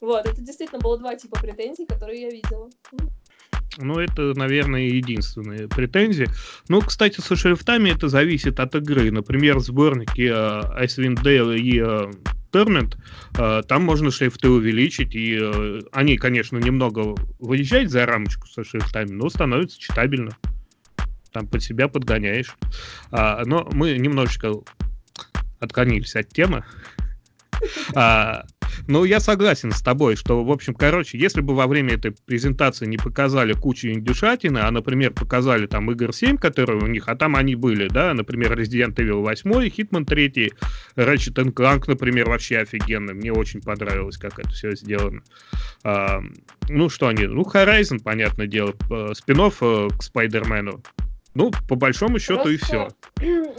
Вот, 0.00 0.26
это 0.26 0.40
действительно 0.40 0.80
было 0.80 0.98
два 0.98 1.14
типа 1.14 1.38
претензий, 1.40 1.86
которые 1.86 2.22
я 2.22 2.30
видела. 2.30 2.68
Ну, 3.78 3.98
это, 3.98 4.34
наверное, 4.34 4.82
единственные 4.82 5.68
претензии. 5.68 6.28
Ну, 6.68 6.80
кстати, 6.80 7.20
со 7.20 7.36
шрифтами 7.36 7.90
это 7.90 8.08
зависит 8.08 8.60
от 8.60 8.74
игры. 8.74 9.10
Например, 9.10 9.60
сборники 9.60 10.22
uh, 10.22 10.78
Icewind 10.82 11.22
Dale 11.22 11.56
и 11.56 11.78
uh, 11.78 12.14
Torment, 12.52 12.96
uh, 13.34 13.62
там 13.62 13.82
можно 13.82 14.10
шрифты 14.10 14.48
увеличить, 14.48 15.14
и 15.14 15.36
uh, 15.36 15.88
они, 15.92 16.16
конечно, 16.16 16.58
немного 16.58 17.14
выезжают 17.38 17.90
за 17.90 18.06
рамочку 18.06 18.46
со 18.46 18.62
шрифтами, 18.62 19.10
но 19.10 19.28
становится 19.28 19.80
читабельно. 19.80 20.36
Там 21.32 21.46
под 21.46 21.62
себя 21.62 21.88
подгоняешь. 21.88 22.56
Uh, 23.10 23.42
но 23.46 23.68
мы 23.72 23.96
немножечко 23.96 24.52
отклонились 25.60 26.14
от 26.14 26.28
темы. 26.28 26.64
Uh, 27.92 28.44
ну, 28.88 29.04
я 29.04 29.20
согласен 29.20 29.72
с 29.72 29.82
тобой, 29.82 30.16
что, 30.16 30.42
в 30.44 30.50
общем, 30.50 30.74
короче, 30.74 31.18
если 31.18 31.40
бы 31.40 31.54
во 31.54 31.66
время 31.66 31.94
этой 31.94 32.12
презентации 32.12 32.86
не 32.86 32.96
показали 32.96 33.52
кучу 33.52 33.88
индюшатины, 33.88 34.58
а, 34.58 34.70
например, 34.70 35.12
показали 35.12 35.66
там 35.66 35.90
игр 35.90 36.12
7, 36.12 36.36
которые 36.36 36.80
у 36.80 36.86
них, 36.86 37.08
а 37.08 37.16
там 37.16 37.36
они 37.36 37.54
были, 37.54 37.88
да, 37.88 38.14
например, 38.14 38.58
Resident 38.58 38.94
Evil 38.94 39.20
8, 39.20 39.50
Hitman 39.50 40.04
3, 40.04 40.52
Ratchet 40.96 41.52
Clank, 41.52 41.84
например, 41.86 42.28
вообще 42.28 42.58
офигенно. 42.58 43.14
Мне 43.14 43.32
очень 43.32 43.60
понравилось, 43.60 44.16
как 44.16 44.38
это 44.38 44.50
все 44.50 44.74
сделано. 44.74 45.22
А, 45.84 46.20
ну, 46.68 46.88
что 46.88 47.08
они? 47.08 47.26
Ну, 47.26 47.42
Horizon, 47.42 48.02
понятное 48.02 48.46
дело, 48.46 48.74
спин 49.14 49.40
э, 49.40 49.88
к 49.96 50.02
Спайдермену. 50.02 50.82
Ну, 51.34 51.50
по 51.68 51.76
большому 51.76 52.18
счету 52.18 52.42
Просто 52.42 52.52
и 52.52 52.56
все. 52.58 52.88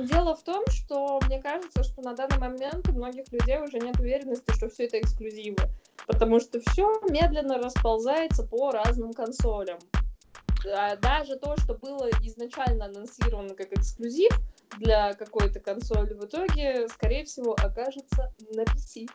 Дело 0.06 0.36
в 0.36 0.44
том, 0.44 0.64
что 0.70 1.20
мне 1.28 1.42
кажется, 1.42 1.84
что 1.84 2.02
на 2.02 2.14
данный 2.14 2.38
момент 2.38 2.88
у 2.88 2.92
многих 2.92 3.32
людей 3.32 3.60
уже 3.60 3.80
нет 3.80 4.00
уверенности, 4.00 4.52
что 4.52 4.70
все 4.70 4.86
это 4.86 5.00
эксклюзивы. 5.00 5.58
Потому 6.06 6.40
что 6.40 6.60
все 6.60 7.02
медленно 7.10 7.58
расползается 7.58 8.44
по 8.44 8.72
разным 8.72 9.14
консолям. 9.14 9.80
Даже 11.02 11.36
то, 11.38 11.58
что 11.58 11.74
было 11.74 12.10
изначально 12.22 12.86
анонсировано 12.86 13.56
как 13.56 13.74
эксклюзив 13.74 14.32
для 14.78 15.14
какой-то 15.14 15.60
консоли, 15.60 16.14
в 16.14 16.26
итоге, 16.26 16.88
скорее 16.88 17.26
всего, 17.26 17.54
окажется 17.54 18.32
на 18.54 18.62
PC. 18.62 19.10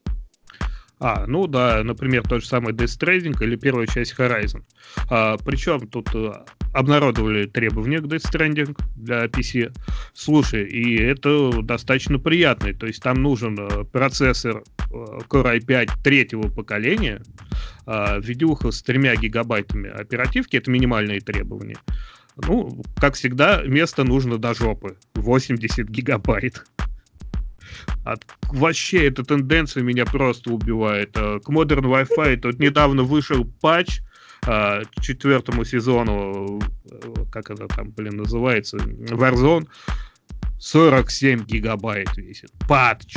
А, 1.01 1.27
ну 1.27 1.47
да, 1.47 1.83
например, 1.85 2.23
тот 2.23 2.43
же 2.43 2.49
самый 2.49 2.73
Death 2.73 2.99
Stranding 2.99 3.43
или 3.43 3.57
первая 3.57 3.87
часть 3.87 4.15
Horizon. 4.19 4.65
А, 5.11 5.37
причем 5.39 5.87
тут 5.87 6.13
э, 6.15 6.33
обнародовали 6.73 7.47
требования 7.47 8.01
к 8.01 8.07
Death 8.07 8.31
Stranding 8.31 8.77
для 8.97 9.27
PC. 9.27 9.73
Слушай, 10.15 10.65
и 10.65 11.01
это 11.01 11.63
достаточно 11.63 12.19
приятно. 12.19 12.75
То 12.75 12.87
есть 12.87 13.03
там 13.03 13.23
нужен 13.23 13.57
э, 13.59 13.85
процессор 13.85 14.65
э, 14.91 14.95
Core 15.29 15.61
i5 15.61 15.91
третьего 16.03 16.49
поколения, 16.49 17.23
а, 17.87 18.19
видюха 18.19 18.71
с 18.71 18.83
тремя 18.83 19.15
гигабайтами 19.17 19.89
оперативки, 19.89 20.57
это 20.57 20.71
минимальные 20.71 21.21
требования. 21.21 21.77
Ну, 22.47 22.83
как 22.97 23.15
всегда, 23.15 23.63
место 23.63 24.05
нужно 24.05 24.39
до 24.39 24.55
жопы. 24.55 24.97
80 25.15 25.89
гигабайт. 25.89 26.65
От, 28.05 28.25
вообще 28.49 29.09
эта 29.09 29.23
тенденция 29.23 29.83
меня 29.83 30.05
просто 30.05 30.51
убивает. 30.51 31.17
Э, 31.17 31.41
к 31.41 31.49
Modern 31.49 31.85
Wi-Fi 31.85 32.37
тут 32.37 32.59
недавно 32.59 33.03
вышел 33.03 33.45
патч 33.61 34.01
а, 34.47 34.83
четвертому 35.01 35.65
сезону, 35.65 36.61
э, 36.91 37.25
как 37.31 37.51
это 37.51 37.67
там, 37.69 37.91
блин, 37.91 38.17
называется, 38.17 38.79
Warzone, 38.79 39.69
47 40.59 41.45
гигабайт 41.45 42.17
весит. 42.17 42.51
Патч. 42.67 43.17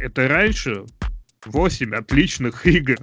Это 0.00 0.28
раньше 0.28 0.84
8 1.44 1.94
отличных 1.94 2.66
игр. 2.66 2.96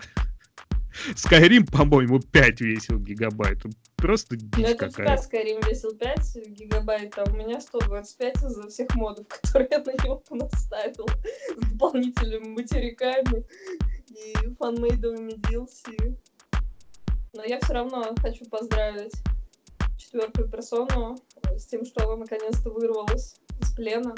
Skyrim, 1.16 1.70
по-моему, 1.72 2.20
5 2.20 2.62
весил 2.62 3.00
гигабайт. 3.00 3.62
Просто 3.96 4.36
дичь 4.36 4.52
ну, 4.58 4.66
это 4.66 4.90
какая. 4.90 5.18
Skyrim 5.18 5.68
весил 5.68 5.96
5 5.96 6.48
гигабайт, 6.48 7.18
а 7.18 7.24
у 7.30 7.34
меня 7.36 7.60
125 7.60 8.36
из-за 8.44 8.68
всех 8.68 8.94
модов, 8.96 9.28
которые 9.42 9.70
я 9.72 9.80
на 9.80 9.92
него 9.92 10.18
понаставил. 10.18 11.08
С 11.58 11.72
дополнительными 11.72 12.50
материками 12.50 13.46
и 14.10 14.56
фанмейдовыми 14.60 15.34
DLC. 15.34 16.18
Но 17.34 17.44
я 17.44 17.60
все 17.60 17.74
равно 17.74 18.14
хочу 18.22 18.46
поздравить 18.46 19.14
четвертую 19.98 20.48
персону 20.50 21.18
с 21.58 21.66
тем, 21.66 21.86
что 21.86 22.04
она 22.04 22.18
наконец-то 22.18 22.70
вырвалась 22.70 23.36
из 23.60 23.72
плена 23.72 24.14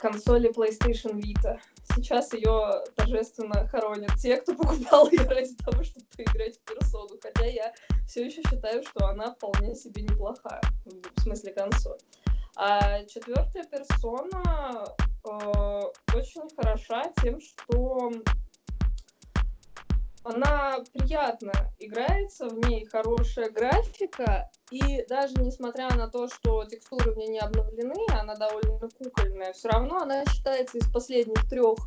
консоли 0.00 0.50
PlayStation 0.50 1.20
Vita. 1.20 1.58
Сейчас 1.94 2.32
ее 2.32 2.84
торжественно 2.96 3.66
хоронят 3.68 4.14
те, 4.16 4.36
кто 4.36 4.54
покупал 4.54 5.10
ее 5.10 5.24
ради 5.24 5.54
того, 5.56 5.82
чтобы 5.82 6.06
поиграть 6.16 6.58
в 6.58 6.64
персону. 6.64 7.18
Хотя 7.20 7.46
я 7.46 7.72
все 8.06 8.26
еще 8.26 8.42
считаю, 8.42 8.82
что 8.82 9.06
она 9.06 9.34
вполне 9.34 9.74
себе 9.74 10.02
неплохая, 10.02 10.60
в 10.84 11.20
смысле 11.20 11.52
консоль. 11.52 11.98
А 12.56 13.04
четвертая 13.04 13.64
персона 13.64 14.84
э, 15.24 15.82
очень 16.14 16.48
хороша 16.56 17.04
тем, 17.22 17.40
что 17.40 18.10
она 20.22 20.78
приятно 20.92 21.52
играется, 21.78 22.48
в 22.48 22.58
ней 22.68 22.84
хорошая 22.86 23.50
графика, 23.50 24.50
и 24.70 25.04
даже 25.08 25.34
несмотря 25.40 25.88
на 25.94 26.08
то, 26.08 26.28
что 26.28 26.64
текстуры 26.64 27.12
в 27.12 27.16
ней 27.16 27.28
не 27.28 27.38
обновлены, 27.38 28.06
она 28.10 28.34
довольно 28.34 28.78
кукольная, 28.78 29.52
все 29.52 29.68
равно 29.68 29.98
она 29.98 30.24
считается 30.26 30.78
из 30.78 30.90
последних 30.92 31.48
трех 31.48 31.78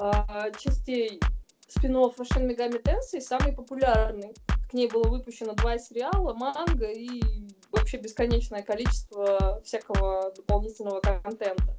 э, 0.00 0.52
частей 0.58 1.20
спин-офф 1.68 2.18
Shin 2.20 2.48
Megami 2.48 2.82
Tensei 2.82 3.20
самой 3.20 3.52
популярной. 3.52 4.34
К 4.70 4.74
ней 4.74 4.88
было 4.88 5.08
выпущено 5.08 5.54
два 5.54 5.78
сериала, 5.78 6.34
манга 6.34 6.90
и 6.90 7.22
вообще 7.72 7.96
бесконечное 7.96 8.62
количество 8.62 9.60
всякого 9.64 10.30
дополнительного 10.36 11.00
контента. 11.00 11.74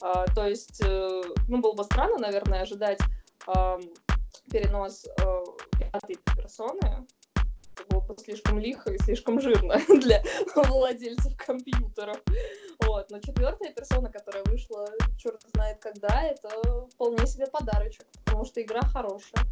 А, 0.00 0.26
то 0.26 0.46
есть, 0.46 0.80
э, 0.84 1.22
ну, 1.48 1.58
было 1.60 1.72
бы 1.72 1.84
странно, 1.84 2.18
наверное, 2.18 2.62
ожидать 2.62 3.00
э, 3.46 3.78
перенос 4.48 5.06
э, 5.06 5.44
пятой 5.78 6.16
персоны 6.36 7.06
было 7.88 8.00
бы 8.00 8.16
слишком 8.18 8.58
лихо 8.58 8.92
и 8.92 8.98
слишком 8.98 9.40
жирно 9.40 9.76
для 10.00 10.22
владельцев 10.54 11.36
компьютеров. 11.36 12.18
Вот. 12.84 13.10
Но 13.10 13.20
четвертая 13.20 13.72
персона, 13.72 14.10
которая 14.10 14.42
вышла, 14.44 14.86
черт 15.16 15.40
знает 15.54 15.78
когда, 15.80 16.22
это 16.22 16.48
вполне 16.92 17.26
себе 17.26 17.46
подарочек, 17.46 18.06
потому 18.24 18.44
что 18.44 18.60
игра 18.62 18.80
хорошая. 18.82 19.44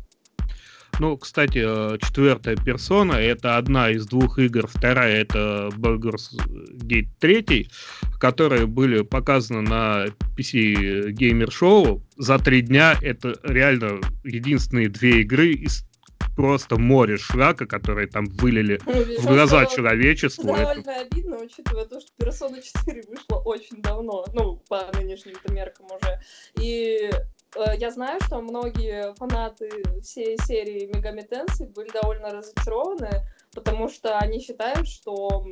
Ну, 0.98 1.16
кстати, 1.18 1.62
э, 1.62 1.98
четвертая 1.98 2.56
персона 2.56 3.14
это 3.14 3.58
одна 3.58 3.90
из 3.90 4.06
двух 4.06 4.38
игр, 4.38 4.66
вторая 4.66 5.20
это 5.20 5.70
Baldur's 5.76 6.30
Gate 6.72 7.08
3, 7.20 7.68
которые 8.18 8.66
были 8.66 9.02
показаны 9.02 9.60
на 9.60 10.06
PC 10.38 11.10
Gamer 11.12 11.48
Show 11.48 12.00
за 12.16 12.38
три 12.38 12.62
дня. 12.62 12.96
Это 13.02 13.34
реально 13.42 14.00
единственные 14.24 14.88
две 14.88 15.20
игры 15.20 15.52
из 15.52 15.84
просто 16.34 16.78
море 16.78 17.16
шлака, 17.16 17.66
которые 17.66 18.06
там 18.06 18.26
вылили 18.26 18.78
в 18.84 19.26
глаза 19.26 19.66
человечеству. 19.66 20.44
Довольно 20.44 20.80
это... 20.80 21.00
обидно, 21.00 21.38
учитывая 21.38 21.86
то, 21.86 22.00
что 22.00 22.10
Persona 22.18 22.62
4 22.62 23.02
вышла 23.08 23.36
очень 23.40 23.80
давно, 23.82 24.24
ну, 24.34 24.62
по 24.68 24.90
нынешним 24.94 25.34
меркам 25.50 25.86
уже. 25.86 26.20
И 26.60 27.10
я 27.78 27.90
знаю, 27.90 28.20
что 28.22 28.40
многие 28.40 29.14
фанаты 29.14 29.70
всей 30.02 30.36
серии 30.38 30.86
Мегамитенсы 30.94 31.66
были 31.66 31.90
довольно 31.90 32.30
разочарованы, 32.30 33.22
потому 33.54 33.88
что 33.88 34.18
они 34.18 34.40
считают, 34.40 34.88
что 34.88 35.44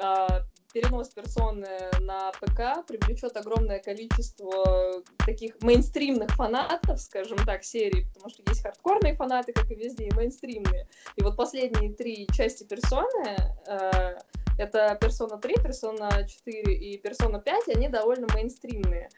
а, 0.00 0.42
перенос 0.76 1.08
персоны 1.08 1.90
на 2.00 2.32
ПК 2.32 2.86
привлечет 2.86 3.34
огромное 3.36 3.78
количество 3.78 5.02
таких 5.24 5.54
мейнстримных 5.62 6.30
фанатов, 6.32 7.00
скажем 7.00 7.38
так, 7.46 7.64
серии, 7.64 8.06
потому 8.12 8.28
что 8.28 8.42
есть 8.46 8.62
хардкорные 8.62 9.14
фанаты, 9.14 9.54
как 9.54 9.70
и 9.70 9.74
везде, 9.74 10.04
и 10.04 10.14
мейнстримные. 10.14 10.86
И 11.16 11.22
вот 11.22 11.36
последние 11.36 11.94
три 11.94 12.26
части 12.30 12.64
персоны, 12.64 13.36
э, 13.66 14.18
это 14.58 14.98
персона 15.00 15.38
3, 15.38 15.54
персона 15.62 16.10
4 16.28 16.74
и 16.74 16.98
персона 16.98 17.40
5, 17.40 17.68
они 17.68 17.88
довольно 17.88 18.26
мейнстримные. 18.34 19.08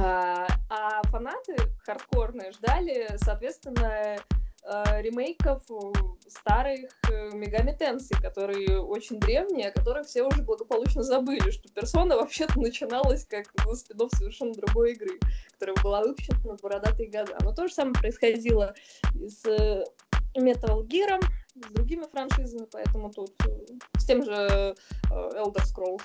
А, 0.00 0.46
а 0.68 1.02
фанаты 1.08 1.56
хардкорные 1.84 2.52
ждали, 2.52 3.16
соответственно, 3.16 4.16
э, 4.62 5.02
ремейков 5.02 5.64
старых 6.28 6.90
э, 7.10 7.30
Мегами 7.32 7.72
Тенси, 7.72 8.14
которые 8.22 8.80
очень 8.80 9.18
древние, 9.18 9.70
о 9.70 9.72
которых 9.72 10.06
все 10.06 10.22
уже 10.22 10.42
благополучно 10.42 11.02
забыли, 11.02 11.50
что 11.50 11.68
персона 11.70 12.16
вообще-то 12.16 12.60
начиналась 12.60 13.24
как 13.26 13.46
ну, 13.64 13.74
спин 13.74 14.08
совершенно 14.10 14.52
другой 14.52 14.92
игры, 14.92 15.18
которая 15.54 15.76
была 15.82 16.02
выпущена 16.02 16.38
на 16.44 16.54
бородатые 16.54 17.10
года. 17.10 17.36
Но 17.40 17.52
то 17.52 17.66
же 17.66 17.74
самое 17.74 17.94
происходило 17.94 18.74
с 19.14 19.44
э, 19.46 19.82
Metal 20.36 20.86
Gear, 20.86 21.20
с 21.56 21.72
другими 21.72 22.04
франшизами, 22.04 22.68
поэтому 22.70 23.10
тут 23.10 23.32
с 23.98 24.04
тем 24.04 24.22
же 24.22 24.76
Elder 25.10 25.64
Scrolls 25.64 26.04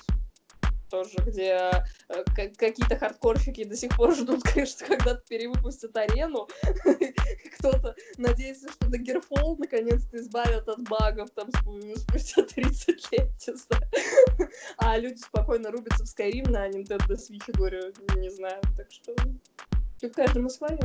тоже, 0.94 1.16
где 1.26 1.72
э, 2.08 2.24
какие-то 2.56 2.96
хардкорщики 2.96 3.64
до 3.64 3.76
сих 3.76 3.96
пор 3.96 4.14
ждут, 4.14 4.42
конечно, 4.54 4.86
когда-то 4.86 5.22
перевыпустят 5.28 5.96
арену. 5.96 6.46
Кто-то 7.58 7.96
надеется, 8.16 8.70
что 8.70 8.88
на 8.88 8.98
Герфол 8.98 9.56
наконец-то 9.58 10.16
избавят 10.18 10.68
от 10.68 10.88
багов 10.88 11.30
там 11.30 11.48
спустя 11.96 12.42
30 12.42 13.12
лет. 13.12 13.28
А 14.78 14.96
люди 14.98 15.18
спокойно 15.18 15.70
рубятся 15.70 16.04
в 16.04 16.08
Skyrim 16.08 16.48
на 16.50 16.68
Nintendo 16.68 17.16
Switch, 17.16 17.50
говорю, 17.52 17.92
не 18.16 18.30
знаю. 18.30 18.62
Так 18.76 18.90
что 18.90 19.14
тут 20.00 20.14
каждому 20.14 20.48
свое. 20.48 20.78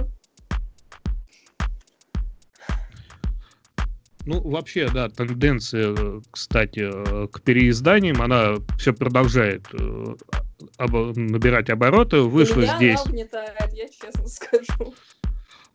Ну, 4.26 4.42
вообще, 4.42 4.90
да, 4.90 5.10
тенденция, 5.10 6.22
кстати, 6.30 7.28
к 7.28 7.42
переизданиям, 7.42 8.22
она 8.22 8.56
все 8.78 8.94
продолжает 8.94 9.66
э, 9.74 10.06
набирать 10.78 11.70
обороты. 11.70 12.22
Вышло 12.22 12.62
Меня 12.62 12.76
здесь... 12.76 13.02
Угнетает, 13.06 13.74
я 13.74 13.88
честно 13.88 14.28
скажу. 14.28 14.94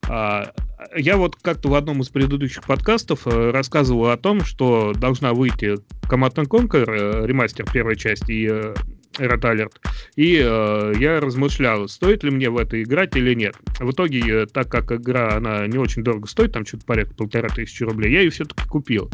А, 0.08 0.52
я 0.96 1.16
вот 1.16 1.36
как-то 1.36 1.68
в 1.68 1.74
одном 1.74 2.00
из 2.02 2.08
предыдущих 2.08 2.64
подкастов 2.64 3.26
э, 3.26 3.50
рассказывал 3.50 4.08
о 4.08 4.16
том, 4.16 4.44
что 4.44 4.92
должна 4.92 5.32
выйти 5.32 5.76
Command 6.08 6.34
Conquer, 6.46 6.84
э, 6.86 7.26
ремастер 7.26 7.64
первой 7.70 7.96
части 7.96 8.32
и 8.32 8.74
Red 9.18 9.40
Alert. 9.40 9.74
И 10.16 10.40
э, 10.42 10.92
я 10.98 11.20
размышлял, 11.20 11.88
стоит 11.88 12.24
ли 12.24 12.30
мне 12.30 12.50
в 12.50 12.56
это 12.56 12.82
играть 12.82 13.16
или 13.16 13.34
нет. 13.34 13.56
В 13.78 13.90
итоге, 13.90 14.42
э, 14.42 14.46
так 14.46 14.68
как 14.68 14.92
игра, 14.92 15.36
она 15.36 15.66
не 15.66 15.78
очень 15.78 16.02
дорого 16.02 16.26
стоит, 16.26 16.52
там 16.52 16.64
что-то 16.64 16.86
порядка 16.86 17.14
полтора 17.14 17.48
тысячи 17.48 17.82
рублей, 17.82 18.12
я 18.12 18.20
ее 18.20 18.30
все-таки 18.30 18.68
купил. 18.68 19.10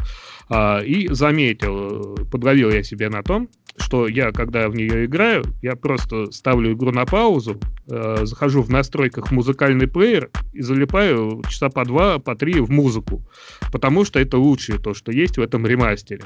А, 0.49 0.81
и 0.81 1.09
заметил, 1.09 2.17
э, 2.17 2.25
подловил 2.25 2.71
я 2.71 2.83
себя 2.83 3.09
на 3.09 3.23
том, 3.23 3.49
что 3.77 4.09
я, 4.09 4.33
когда 4.33 4.69
в 4.69 4.75
нее 4.75 5.05
играю, 5.05 5.45
я 5.63 5.77
просто 5.77 6.31
ставлю 6.33 6.73
игру 6.73 6.91
на 6.91 7.07
паузу, 7.07 7.61
э, 7.89 8.25
захожу 8.25 8.63
в 8.63 8.69
настройках 8.69 9.31
музыкальный 9.31 9.87
плеер 9.87 10.31
и 10.53 10.61
залипаю 10.61 11.43
часа 11.49 11.69
по 11.69 11.85
два, 11.85 12.19
по 12.19 12.35
три 12.35 12.61
в 12.61 12.71
музыку. 12.71 13.23
Потому 13.73 14.05
что 14.05 14.19
это 14.19 14.39
лучшее 14.39 14.79
то, 14.79 14.93
что 14.93 15.13
есть 15.13 15.39
в 15.39 15.41
этом 15.41 15.67
ремастере. 15.67 16.25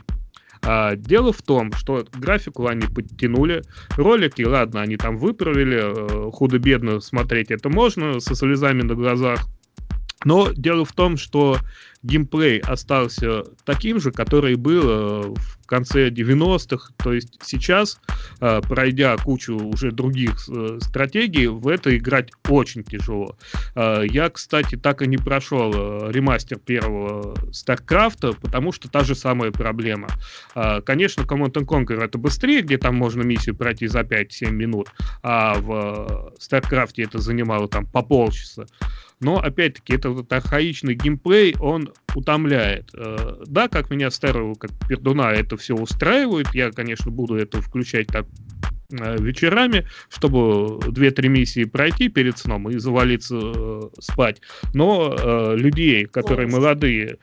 А, 0.66 0.97
дело 0.97 1.33
в 1.33 1.42
том, 1.42 1.73
что 1.73 2.06
графику 2.14 2.66
они 2.66 2.87
подтянули, 2.87 3.62
ролики, 3.97 4.42
ладно, 4.42 4.80
они 4.80 4.97
там 4.97 5.18
выправили, 5.18 6.28
э, 6.28 6.30
худо-бедно 6.30 7.00
смотреть 7.00 7.50
это 7.50 7.68
можно 7.68 8.21
со 8.21 8.35
слезами 8.35 8.83
на 8.83 8.94
глазах, 8.94 9.46
но 10.24 10.50
дело 10.53 10.85
в 10.85 10.92
том, 10.92 11.16
что 11.16 11.59
геймплей 12.04 12.60
остался 12.60 13.44
таким 13.64 13.98
же, 13.98 14.12
который 14.12 14.56
был 14.56 14.82
э, 14.84 15.34
в 15.34 15.66
конце 15.66 16.10
90-х. 16.10 16.92
То 16.98 17.14
есть 17.14 17.38
сейчас, 17.42 17.98
э, 18.40 18.60
пройдя 18.60 19.16
кучу 19.16 19.56
уже 19.56 19.90
других 19.90 20.36
э, 20.48 20.78
стратегий, 20.80 21.46
в 21.46 21.66
это 21.66 21.96
играть 21.96 22.30
очень 22.48 22.84
тяжело. 22.84 23.36
Я, 23.74 24.28
кстати, 24.28 24.76
так 24.76 25.02
и 25.02 25.06
не 25.06 25.16
прошел 25.16 26.10
ремастер 26.10 26.58
первого 26.58 27.34
StarCraft, 27.50 28.36
потому 28.40 28.72
что 28.72 28.90
та 28.90 29.02
же 29.04 29.14
самая 29.14 29.50
проблема. 29.50 30.08
Конечно, 30.84 31.22
Command 31.22 31.52
Conquer 31.52 32.04
это 32.04 32.18
быстрее, 32.18 32.62
где 32.62 32.76
там 32.76 32.94
можно 32.96 33.22
миссию 33.22 33.56
пройти 33.56 33.86
за 33.86 34.00
5-7 34.00 34.50
минут, 34.50 34.90
а 35.22 35.54
в 35.54 36.32
StarCraft 36.38 36.92
это 36.96 37.18
занимало 37.18 37.68
там 37.68 37.86
по 37.86 38.02
полчаса. 38.02 38.66
Но, 39.24 39.38
опять-таки, 39.38 39.94
этот 39.94 40.30
архаичный 40.30 40.94
геймплей, 40.94 41.56
он 41.58 41.90
утомляет. 42.14 42.90
Э, 42.94 43.42
да, 43.46 43.68
как 43.68 43.88
меня 43.90 44.10
старого, 44.10 44.54
как 44.54 44.70
пердуна, 44.87 45.32
это 45.32 45.56
все 45.56 45.74
устраивает. 45.74 46.48
Я, 46.52 46.70
конечно, 46.70 47.10
буду 47.10 47.37
это 47.37 47.62
включать 47.62 48.08
так 48.08 48.26
э, 48.92 49.16
вечерами, 49.18 49.88
чтобы 50.10 50.78
2-3 50.90 51.28
миссии 51.28 51.64
пройти 51.64 52.10
перед 52.10 52.37
сном 52.37 52.68
и 52.68 52.76
завалиться 52.76 53.38
э, 53.40 53.80
спать. 53.98 54.42
Но 54.74 55.16
э, 55.18 55.56
людей, 55.56 56.04
которые 56.04 56.46
молодые 56.46 57.16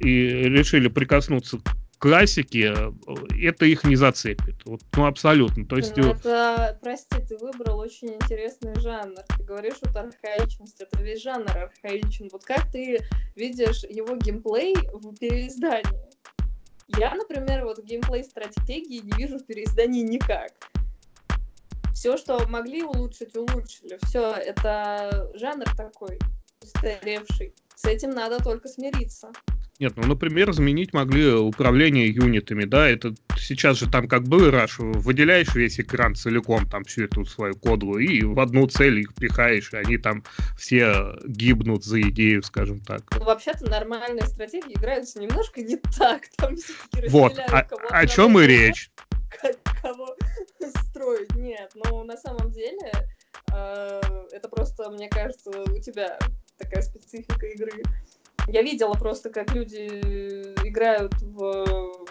и 0.00 0.08
решили 0.08 0.88
прикоснуться 0.88 1.58
классики, 1.98 2.72
э, 2.74 3.46
это 3.48 3.66
их 3.66 3.84
не 3.84 3.96
зацепит. 3.96 4.56
Вот, 4.64 4.80
ну, 4.96 5.06
абсолютно. 5.06 5.66
То 5.66 5.76
есть... 5.76 5.96
Ну, 5.96 6.12
это, 6.12 6.78
прости, 6.82 7.16
ты 7.28 7.36
выбрал 7.38 7.78
очень 7.78 8.14
интересный 8.14 8.78
жанр. 8.80 9.22
Ты 9.36 9.44
говоришь, 9.44 9.76
вот 9.82 9.96
архаичность, 9.96 10.80
это 10.80 11.02
весь 11.02 11.22
жанр 11.22 11.48
архаичен. 11.48 12.28
Вот 12.32 12.44
как 12.44 12.70
ты 12.70 12.98
видишь 13.34 13.84
его 13.84 14.16
геймплей 14.16 14.74
в 14.92 15.14
переиздании? 15.16 16.06
Я, 16.98 17.14
например, 17.14 17.64
вот 17.64 17.82
геймплей 17.82 18.24
стратегии 18.24 19.00
не 19.02 19.12
вижу 19.16 19.38
в 19.38 19.46
переиздании 19.46 20.02
никак. 20.02 20.52
Все, 21.92 22.16
что 22.16 22.46
могли 22.48 22.82
улучшить, 22.82 23.34
улучшили. 23.36 23.98
Все, 24.02 24.32
это 24.32 25.30
жанр 25.34 25.64
такой 25.76 26.18
устаревший. 26.62 27.54
С 27.74 27.84
этим 27.84 28.10
надо 28.10 28.42
только 28.42 28.68
смириться. 28.68 29.32
Нет, 29.78 29.92
ну, 29.96 30.06
например, 30.06 30.52
заменить 30.52 30.94
могли 30.94 31.32
управление 31.32 32.08
юнитами, 32.08 32.64
да, 32.64 32.88
это 32.88 33.14
сейчас 33.36 33.78
же 33.78 33.90
там 33.90 34.08
как 34.08 34.22
был 34.22 34.48
Rush, 34.48 34.78
выделяешь 34.78 35.54
весь 35.54 35.78
экран 35.78 36.14
целиком, 36.14 36.68
там 36.68 36.84
всю 36.84 37.04
эту 37.04 37.26
свою 37.26 37.54
кодлу, 37.54 37.98
и 37.98 38.22
в 38.22 38.40
одну 38.40 38.66
цель 38.68 39.00
их 39.00 39.14
пихаешь, 39.14 39.72
и 39.72 39.76
они 39.76 39.98
там 39.98 40.24
все 40.58 41.16
гибнут 41.26 41.84
за 41.84 42.00
идею, 42.00 42.42
скажем 42.42 42.80
так. 42.80 43.02
Ну, 43.18 43.24
вообще-то 43.24 43.68
нормальные 43.68 44.26
стратегии 44.26 44.72
играются 44.72 45.20
немножко 45.20 45.60
не 45.60 45.76
так, 45.76 46.22
там 46.36 46.56
все-таки 46.56 47.08
Вот, 47.08 47.38
а, 47.38 47.66
о 47.90 48.06
чем 48.06 48.38
и 48.40 48.46
речь. 48.46 48.90
Кого 49.82 50.16
строить, 50.96 51.34
нет, 51.34 51.70
но 51.74 52.02
на 52.04 52.16
самом 52.16 52.50
деле 52.50 52.90
э, 53.52 54.00
это 54.32 54.48
просто, 54.48 54.90
мне 54.90 55.10
кажется, 55.10 55.50
у 55.50 55.78
тебя 55.78 56.18
такая 56.58 56.82
специфика 56.82 57.46
игры. 57.46 57.82
Я 58.48 58.62
видела 58.62 58.94
просто, 58.94 59.30
как 59.30 59.52
люди 59.54 59.86
играют 60.66 61.12
в 61.20 62.06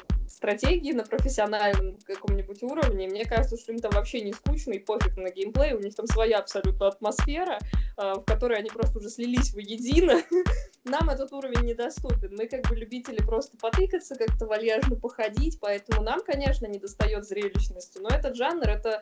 стратегии 0.46 0.92
на 0.92 1.04
профессиональном 1.04 1.98
каком-нибудь 2.06 2.62
уровне. 2.62 3.08
Мне 3.08 3.26
кажется, 3.26 3.58
что 3.58 3.72
им 3.72 3.80
там 3.80 3.92
вообще 3.92 4.22
не 4.22 4.34
скучно 4.34 4.74
и 4.74 4.80
пофиг 4.80 5.18
на 5.18 5.32
геймплей. 5.32 5.74
У 5.74 5.80
них 5.80 5.96
там 5.96 6.08
своя 6.08 6.40
абсолютно 6.40 6.88
атмосфера, 6.88 7.58
а, 7.98 8.16
в 8.16 8.26
которой 8.26 8.60
они 8.60 8.70
просто 8.70 9.00
уже 9.00 9.10
слились 9.10 9.54
воедино. 9.54 10.22
Нам 10.84 11.10
этот 11.10 11.32
уровень 11.32 11.66
недоступен. 11.66 12.36
Мы 12.38 12.48
как 12.48 12.68
бы 12.70 12.76
любители 12.76 13.24
просто 13.24 13.58
потыкаться, 13.58 14.16
как-то 14.16 14.46
вальяжно 14.46 14.96
походить, 14.96 15.58
поэтому 15.60 16.04
нам, 16.04 16.22
конечно, 16.22 16.68
не 16.68 16.78
достает 16.78 17.26
зрелищности. 17.26 17.98
Но 17.98 18.10
этот 18.10 18.36
жанр, 18.36 18.70
это 18.70 19.02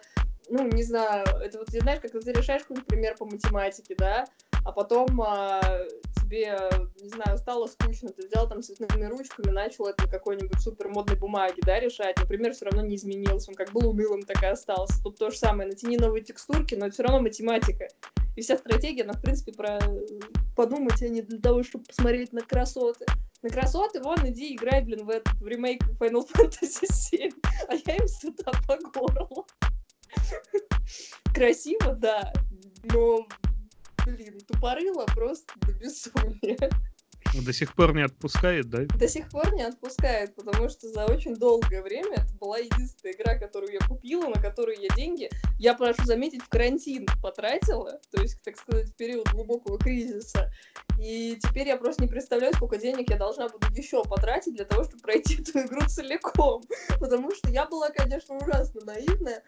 ну, 0.49 0.67
не 0.67 0.83
знаю, 0.83 1.25
это 1.41 1.59
вот, 1.59 1.69
знаешь, 1.69 1.99
как 2.01 2.11
ты 2.11 2.31
решаешь 2.31 2.61
какой-нибудь 2.61 2.87
пример 2.87 3.15
по 3.17 3.25
математике, 3.25 3.95
да, 3.97 4.27
а 4.63 4.71
потом 4.71 5.21
а, 5.21 5.61
тебе, 6.33 6.57
не 6.99 7.09
знаю, 7.09 7.37
стало 7.37 7.67
скучно, 7.67 8.09
ты 8.09 8.27
взял 8.27 8.49
там 8.49 8.61
цветными 8.61 9.05
ручками, 9.05 9.51
начал 9.51 9.85
это 9.85 10.05
на 10.05 10.09
какой-нибудь 10.09 10.59
супер 10.59 10.89
модной 10.89 11.15
бумаге, 11.15 11.61
да, 11.63 11.79
решать, 11.79 12.17
например, 12.17 12.53
все 12.53 12.65
равно 12.65 12.81
не 12.81 12.95
изменился, 12.95 13.51
он 13.51 13.55
как 13.55 13.71
был 13.71 13.89
унылым, 13.89 14.23
так 14.23 14.41
и 14.41 14.47
остался. 14.47 15.01
Тут 15.03 15.17
то 15.17 15.29
же 15.29 15.37
самое, 15.37 15.69
натяни 15.69 15.97
новые 15.97 16.23
текстурки, 16.23 16.75
но 16.75 16.89
все 16.89 17.03
равно 17.03 17.21
математика. 17.21 17.87
И 18.35 18.41
вся 18.41 18.57
стратегия, 18.57 19.03
она, 19.03 19.13
в 19.13 19.21
принципе, 19.21 19.53
про 19.53 19.79
подумать, 20.55 21.01
а 21.03 21.07
не 21.07 21.21
для 21.21 21.39
того, 21.39 21.61
чтобы 21.61 21.85
посмотреть 21.85 22.33
на 22.33 22.41
красоты. 22.41 23.05
На 23.43 23.49
красоты, 23.49 24.01
вон, 24.01 24.17
иди 24.27 24.55
играй, 24.55 24.81
блин, 24.81 25.05
в, 25.05 25.09
этот, 25.09 25.33
в 25.35 25.47
ремейк 25.47 25.83
Final 25.99 26.25
Fantasy 26.33 26.87
7, 26.89 27.31
а 27.67 27.75
я 27.75 27.95
им 27.97 28.07
сюда 28.07 28.51
по 28.67 28.77
горло. 28.77 29.45
Красиво, 31.35 31.93
да, 31.93 32.31
но 32.85 33.27
блин, 34.05 34.39
тупорыло 34.47 35.05
просто 35.13 35.53
до 35.61 35.73
безумия. 35.73 36.69
До 37.41 37.51
сих 37.51 37.73
пор 37.73 37.95
не 37.95 38.03
отпускает, 38.03 38.69
да? 38.69 38.83
До 38.97 39.07
сих 39.07 39.27
пор 39.29 39.53
не 39.53 39.63
отпускает, 39.63 40.35
потому 40.35 40.69
что 40.69 40.89
за 40.89 41.05
очень 41.05 41.35
долгое 41.35 41.81
время 41.81 42.17
это 42.17 42.33
была 42.39 42.59
единственная 42.59 43.15
игра, 43.15 43.37
которую 43.37 43.73
я 43.73 43.79
купила, 43.79 44.27
на 44.27 44.39
которую 44.39 44.79
я 44.79 44.89
деньги, 44.95 45.29
я 45.57 45.73
прошу 45.73 46.05
заметить, 46.05 46.43
в 46.43 46.49
карантин 46.49 47.07
потратила, 47.21 47.99
то 48.11 48.21
есть, 48.21 48.39
так 48.43 48.57
сказать, 48.57 48.89
в 48.89 48.95
период 48.95 49.27
глубокого 49.31 49.79
кризиса. 49.79 50.51
И 50.99 51.39
теперь 51.41 51.67
я 51.67 51.77
просто 51.77 52.03
не 52.03 52.07
представляю, 52.07 52.53
сколько 52.53 52.77
денег 52.77 53.09
я 53.09 53.17
должна 53.17 53.49
буду 53.49 53.65
еще 53.73 54.03
потратить 54.03 54.55
для 54.55 54.65
того, 54.65 54.83
чтобы 54.83 55.01
пройти 55.01 55.41
эту 55.41 55.59
игру 55.59 55.81
целиком. 55.87 56.63
Потому 56.99 57.33
что 57.33 57.49
я 57.49 57.65
была, 57.65 57.89
конечно, 57.89 58.35
ужасно 58.35 58.81
наивная, 58.85 59.43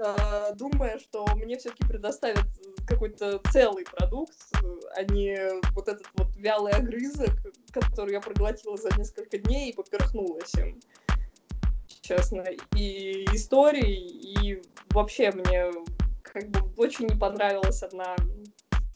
а, 0.00 0.52
думая, 0.54 0.98
что 0.98 1.26
мне 1.36 1.58
все-таки 1.58 1.86
предоставят 1.86 2.44
какой-то 2.86 3.40
целый 3.52 3.84
продукт, 3.84 4.36
а 4.96 5.02
не 5.04 5.36
вот 5.72 5.88
этот 5.88 6.06
вот 6.14 6.28
вялый 6.36 6.72
огрызок, 6.72 7.30
который 7.72 8.12
я 8.12 8.20
проглотила 8.20 8.76
за 8.76 8.90
несколько 8.98 9.38
дней 9.38 9.70
и 9.70 9.74
поперхнулась 9.74 10.52
им. 10.54 10.80
Честно. 12.00 12.44
И 12.76 13.24
истории, 13.32 13.96
и 13.96 14.62
вообще 14.90 15.30
мне 15.30 15.70
как 16.22 16.50
бы 16.50 16.60
очень 16.76 17.06
не 17.06 17.18
понравилась 17.18 17.82
одна 17.82 18.16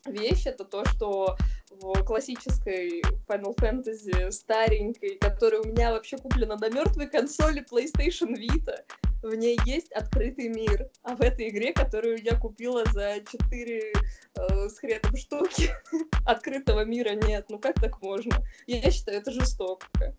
вещь, 0.07 0.47
это 0.47 0.65
то, 0.65 0.85
что 0.85 1.37
в 1.71 2.03
классической 2.05 3.03
Final 3.29 3.55
Fantasy 3.57 4.31
старенькой, 4.31 5.17
которая 5.19 5.61
у 5.61 5.67
меня 5.67 5.93
вообще 5.93 6.19
куплена 6.19 6.57
на 6.57 6.69
мертвой 6.69 7.09
консоли 7.09 7.65
PlayStation 7.71 8.35
Vita, 8.35 8.81
в 9.23 9.35
ней 9.35 9.59
есть 9.65 9.91
открытый 9.93 10.49
мир. 10.49 10.89
А 11.03 11.17
в 11.17 11.21
этой 11.21 11.49
игре, 11.49 11.73
которую 11.73 12.23
я 12.23 12.37
купила 12.37 12.85
за 12.93 13.17
4 13.31 13.93
э, 13.93 14.69
с 14.69 14.79
хреном 14.79 15.17
штуки, 15.17 15.71
открытого 16.25 16.85
мира 16.85 17.15
нет. 17.15 17.47
Ну 17.49 17.59
как 17.59 17.81
так 17.81 18.01
можно? 18.03 18.45
Я 18.67 18.91
считаю, 18.91 19.19
это 19.19 19.31
жестоко. 19.31 20.15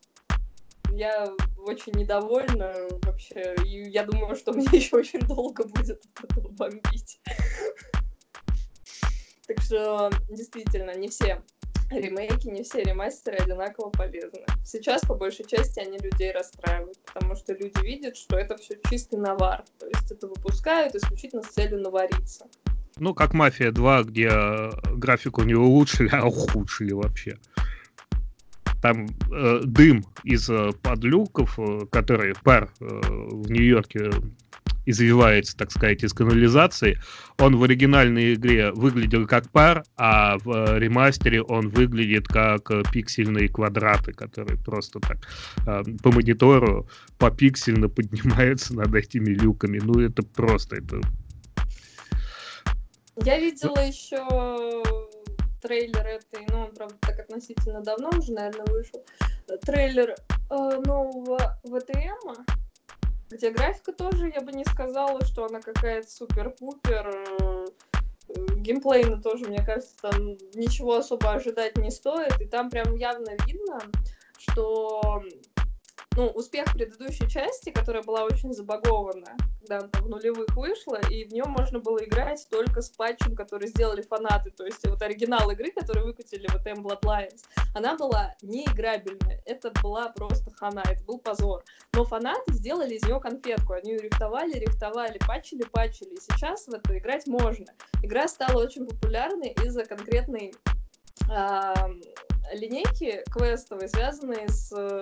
Я 0.91 1.33
очень 1.57 1.93
недовольна 1.93 2.73
вообще. 3.03 3.55
И 3.65 3.89
я 3.89 4.03
думаю, 4.05 4.35
что 4.35 4.51
мне 4.51 4.67
еще 4.71 4.97
очень 4.97 5.21
долго 5.21 5.65
будет 5.65 6.01
бомбить. 6.51 7.19
Так 9.47 9.63
что, 9.63 10.11
действительно, 10.29 10.95
не 10.95 11.07
все 11.07 11.41
ремейки, 11.89 12.47
не 12.47 12.63
все 12.63 12.83
ремастеры 12.83 13.37
одинаково 13.37 13.89
полезны. 13.89 14.45
Сейчас, 14.63 15.01
по 15.01 15.15
большей 15.15 15.45
части, 15.45 15.79
они 15.79 15.97
людей 15.97 16.31
расстраивают, 16.31 16.97
потому 17.05 17.35
что 17.35 17.53
люди 17.53 17.83
видят, 17.83 18.17
что 18.17 18.37
это 18.37 18.57
все 18.57 18.77
чистый 18.89 19.19
навар. 19.19 19.63
То 19.79 19.87
есть 19.87 20.11
это 20.11 20.27
выпускают 20.27 20.95
исключительно 20.95 21.43
с 21.43 21.47
целью 21.47 21.79
навариться. 21.79 22.45
Ну, 22.97 23.13
как 23.13 23.33
«Мафия 23.33 23.71
2», 23.71 24.03
где 24.03 24.29
э, 24.29 24.71
графику 24.95 25.43
не 25.43 25.55
улучшили, 25.55 26.09
а 26.13 26.25
ухудшили 26.25 26.91
вообще. 26.93 27.37
Там 28.81 29.07
э, 29.31 29.61
дым 29.63 30.05
из 30.23 30.49
э, 30.49 30.71
подлюков, 30.81 31.59
э, 31.59 31.85
который 31.91 32.33
пар 32.43 32.69
э, 32.79 32.85
в 32.85 33.51
Нью-Йорке 33.51 34.11
извивается, 34.89 35.55
так 35.55 35.71
сказать, 35.71 36.03
из 36.03 36.13
канализации, 36.13 36.97
он 37.37 37.55
в 37.55 37.63
оригинальной 37.63 38.33
игре 38.33 38.71
выглядел 38.71 39.27
как 39.27 39.49
пар, 39.51 39.83
а 39.97 40.37
в 40.39 40.49
э, 40.49 40.79
ремастере 40.79 41.41
он 41.41 41.69
выглядит 41.69 42.27
как 42.27 42.71
э, 42.71 42.83
пиксельные 42.91 43.49
квадраты, 43.49 44.13
которые 44.13 44.57
просто 44.57 44.99
так 44.99 45.17
э, 45.67 45.83
по 46.01 46.11
монитору 46.11 46.87
попиксельно 47.19 47.87
поднимаются 47.95 48.75
над 48.75 48.93
этими 48.95 49.29
люками. 49.29 49.79
Ну, 49.79 49.99
это 49.99 50.23
просто, 50.23 50.77
это... 50.77 51.01
Я 53.23 53.37
видела 53.37 53.85
еще 53.85 54.25
трейлер 55.61 56.05
этой, 56.05 56.45
ну, 56.49 56.65
он, 56.65 56.73
правда, 56.73 56.95
так 57.01 57.19
относительно 57.19 57.81
давно 57.81 58.09
уже, 58.17 58.33
наверное, 58.33 58.65
вышел, 58.65 59.03
трейлер 59.61 60.15
э, 60.49 60.55
нового 60.85 61.59
ВТМа, 61.63 62.45
где 63.29 63.51
графика 63.51 63.93
тоже, 63.93 64.31
я 64.33 64.41
бы 64.41 64.51
не 64.51 64.65
сказала, 64.65 65.23
что 65.25 65.45
она 65.45 65.61
какая-то 65.61 66.09
супер-пупер. 66.09 67.25
Э, 67.41 67.65
геймплейно 68.57 69.21
тоже, 69.21 69.45
мне 69.45 69.63
кажется, 69.63 69.95
там 70.01 70.37
ничего 70.53 70.97
особо 70.97 71.31
ожидать 71.31 71.77
не 71.77 71.91
стоит. 71.91 72.39
И 72.39 72.45
там 72.45 72.69
прям 72.69 72.95
явно 72.95 73.31
видно, 73.45 73.79
что 74.37 75.23
ну, 76.19 76.27
успех 76.31 76.73
предыдущей 76.73 77.29
части, 77.29 77.69
которая 77.69 78.03
была 78.03 78.25
очень 78.25 78.51
забагована, 78.51 79.37
когда 79.59 79.77
она 79.77 79.89
в 79.93 80.09
нулевых 80.09 80.53
вышла, 80.53 80.99
и 81.09 81.23
в 81.23 81.31
нем 81.31 81.49
можно 81.51 81.79
было 81.79 82.03
играть 82.03 82.45
только 82.51 82.81
с 82.81 82.89
патчем, 82.89 83.37
который 83.37 83.69
сделали 83.69 84.01
фанаты. 84.01 84.51
То 84.51 84.65
есть 84.65 84.85
вот 84.85 85.01
оригинал 85.01 85.49
игры, 85.51 85.71
который 85.71 86.03
выкатили 86.03 86.45
в 86.47 86.65
M 86.67 86.85
Bloodlines, 86.85 87.45
она 87.73 87.95
была 87.95 88.35
неиграбельная. 88.41 89.41
Это 89.45 89.71
была 89.81 90.09
просто 90.09 90.51
хана, 90.51 90.83
это 90.91 91.01
был 91.05 91.19
позор. 91.19 91.63
Но 91.93 92.03
фанаты 92.03 92.51
сделали 92.51 92.95
из 92.95 93.03
нее 93.03 93.21
конфетку. 93.21 93.71
Они 93.71 93.91
ее 93.91 93.99
рихтовали, 93.99 94.59
рихтовали, 94.59 95.19
патчили, 95.25 95.63
патчили. 95.63 96.15
И 96.15 96.19
сейчас 96.19 96.67
в 96.67 96.73
это 96.73 96.97
играть 96.97 97.27
можно. 97.27 97.67
Игра 98.03 98.27
стала 98.27 98.61
очень 98.61 98.85
популярной 98.85 99.55
из-за 99.63 99.85
конкретной 99.85 100.53
линейки 102.51 103.23
квестовой, 103.31 103.87
связанной 103.87 104.49
с 104.49 104.73
Э, 104.73 105.01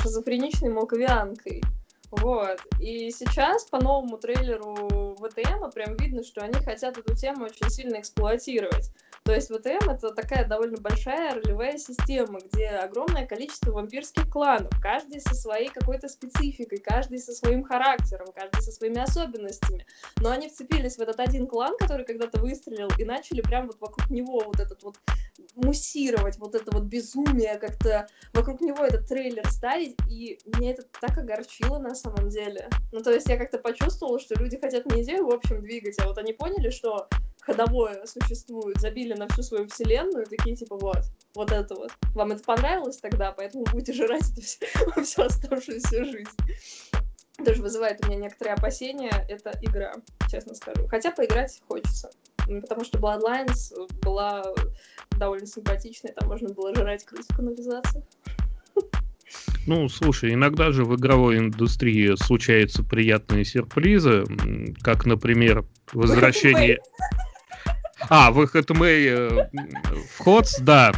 шизофреничной 0.00 0.70
молковианкой. 0.70 1.62
Вот. 2.10 2.60
И 2.80 3.10
сейчас 3.10 3.64
по 3.64 3.82
новому 3.82 4.18
трейлеру 4.18 5.16
ВТМ 5.16 5.70
прям 5.74 5.96
видно, 5.96 6.22
что 6.22 6.42
они 6.42 6.54
хотят 6.54 6.98
эту 6.98 7.14
тему 7.14 7.44
очень 7.44 7.68
сильно 7.70 8.00
эксплуатировать. 8.00 8.90
То 9.26 9.34
есть 9.34 9.48
ВТМ 9.48 9.90
это 9.90 10.12
такая 10.12 10.46
довольно 10.46 10.76
большая 10.80 11.34
ролевая 11.34 11.78
система, 11.78 12.38
где 12.38 12.68
огромное 12.68 13.26
количество 13.26 13.72
вампирских 13.72 14.30
кланов, 14.30 14.70
каждый 14.80 15.20
со 15.20 15.34
своей 15.34 15.68
какой-то 15.68 16.08
спецификой, 16.08 16.78
каждый 16.78 17.18
со 17.18 17.32
своим 17.32 17.64
характером, 17.64 18.28
каждый 18.32 18.62
со 18.62 18.70
своими 18.70 19.00
особенностями. 19.00 19.84
Но 20.20 20.30
они 20.30 20.48
вцепились 20.48 20.96
в 20.96 21.00
этот 21.00 21.18
один 21.18 21.48
клан, 21.48 21.76
который 21.76 22.06
когда-то 22.06 22.38
выстрелил, 22.38 22.88
и 22.98 23.04
начали 23.04 23.40
прям 23.40 23.66
вот 23.66 23.80
вокруг 23.80 24.08
него 24.10 24.44
вот 24.46 24.60
этот 24.60 24.84
вот 24.84 24.96
муссировать, 25.56 26.38
вот 26.38 26.54
это 26.54 26.70
вот 26.70 26.84
безумие, 26.84 27.58
как-то 27.58 28.06
вокруг 28.32 28.60
него 28.60 28.84
этот 28.84 29.08
трейлер 29.08 29.44
ставить, 29.50 29.96
и 30.08 30.38
меня 30.56 30.70
это 30.70 30.84
так 31.00 31.18
огорчило 31.18 31.78
на 31.78 31.96
самом 31.96 32.28
деле. 32.28 32.68
Ну, 32.92 33.02
то 33.02 33.10
есть 33.10 33.28
я 33.28 33.36
как-то 33.36 33.58
почувствовала, 33.58 34.20
что 34.20 34.36
люди 34.36 34.56
хотят 34.56 34.86
не 34.86 35.02
идею, 35.02 35.26
в 35.26 35.34
общем, 35.34 35.62
двигать, 35.62 35.98
а 35.98 36.06
вот 36.06 36.16
они 36.18 36.32
поняли, 36.32 36.70
что 36.70 37.08
ходовое 37.46 38.04
существует, 38.06 38.80
забили 38.80 39.14
на 39.14 39.28
всю 39.28 39.42
свою 39.42 39.68
вселенную, 39.68 40.26
такие 40.26 40.56
типа 40.56 40.76
вот, 40.76 41.02
вот 41.34 41.52
это 41.52 41.74
вот. 41.76 41.92
Вам 42.14 42.32
это 42.32 42.42
понравилось 42.42 42.98
тогда, 42.98 43.32
поэтому 43.32 43.64
будете 43.72 43.92
жрать 43.92 44.24
это 44.32 44.40
все, 44.40 44.66
всю 45.02 45.22
оставшуюся 45.22 46.04
жизнь. 46.04 46.30
Тоже 47.44 47.62
вызывает 47.62 48.04
у 48.04 48.08
меня 48.08 48.18
некоторые 48.22 48.54
опасения, 48.54 49.12
это 49.28 49.52
игра, 49.62 49.94
честно 50.30 50.54
скажу. 50.54 50.88
Хотя 50.88 51.12
поиграть 51.12 51.60
хочется. 51.68 52.10
Потому 52.38 52.84
что 52.84 52.98
Bloodlines 52.98 53.72
была 54.02 54.44
довольно 55.18 55.46
симпатичной, 55.46 56.12
там 56.12 56.28
можно 56.28 56.48
было 56.48 56.74
жрать 56.74 57.04
крыс 57.04 57.26
в 57.28 57.36
канализации. 57.36 58.04
Ну, 59.66 59.88
слушай, 59.88 60.32
иногда 60.32 60.70
же 60.70 60.84
в 60.84 60.94
игровой 60.94 61.38
индустрии 61.38 62.14
случаются 62.16 62.84
приятные 62.84 63.44
сюрпризы, 63.44 64.24
как, 64.82 65.06
например, 65.06 65.64
возвращение... 65.92 66.78
А, 68.08 68.30
выход 68.30 68.70
Мэй 68.70 69.06
э, 69.08 69.48
вход, 70.10 70.46
да. 70.60 70.92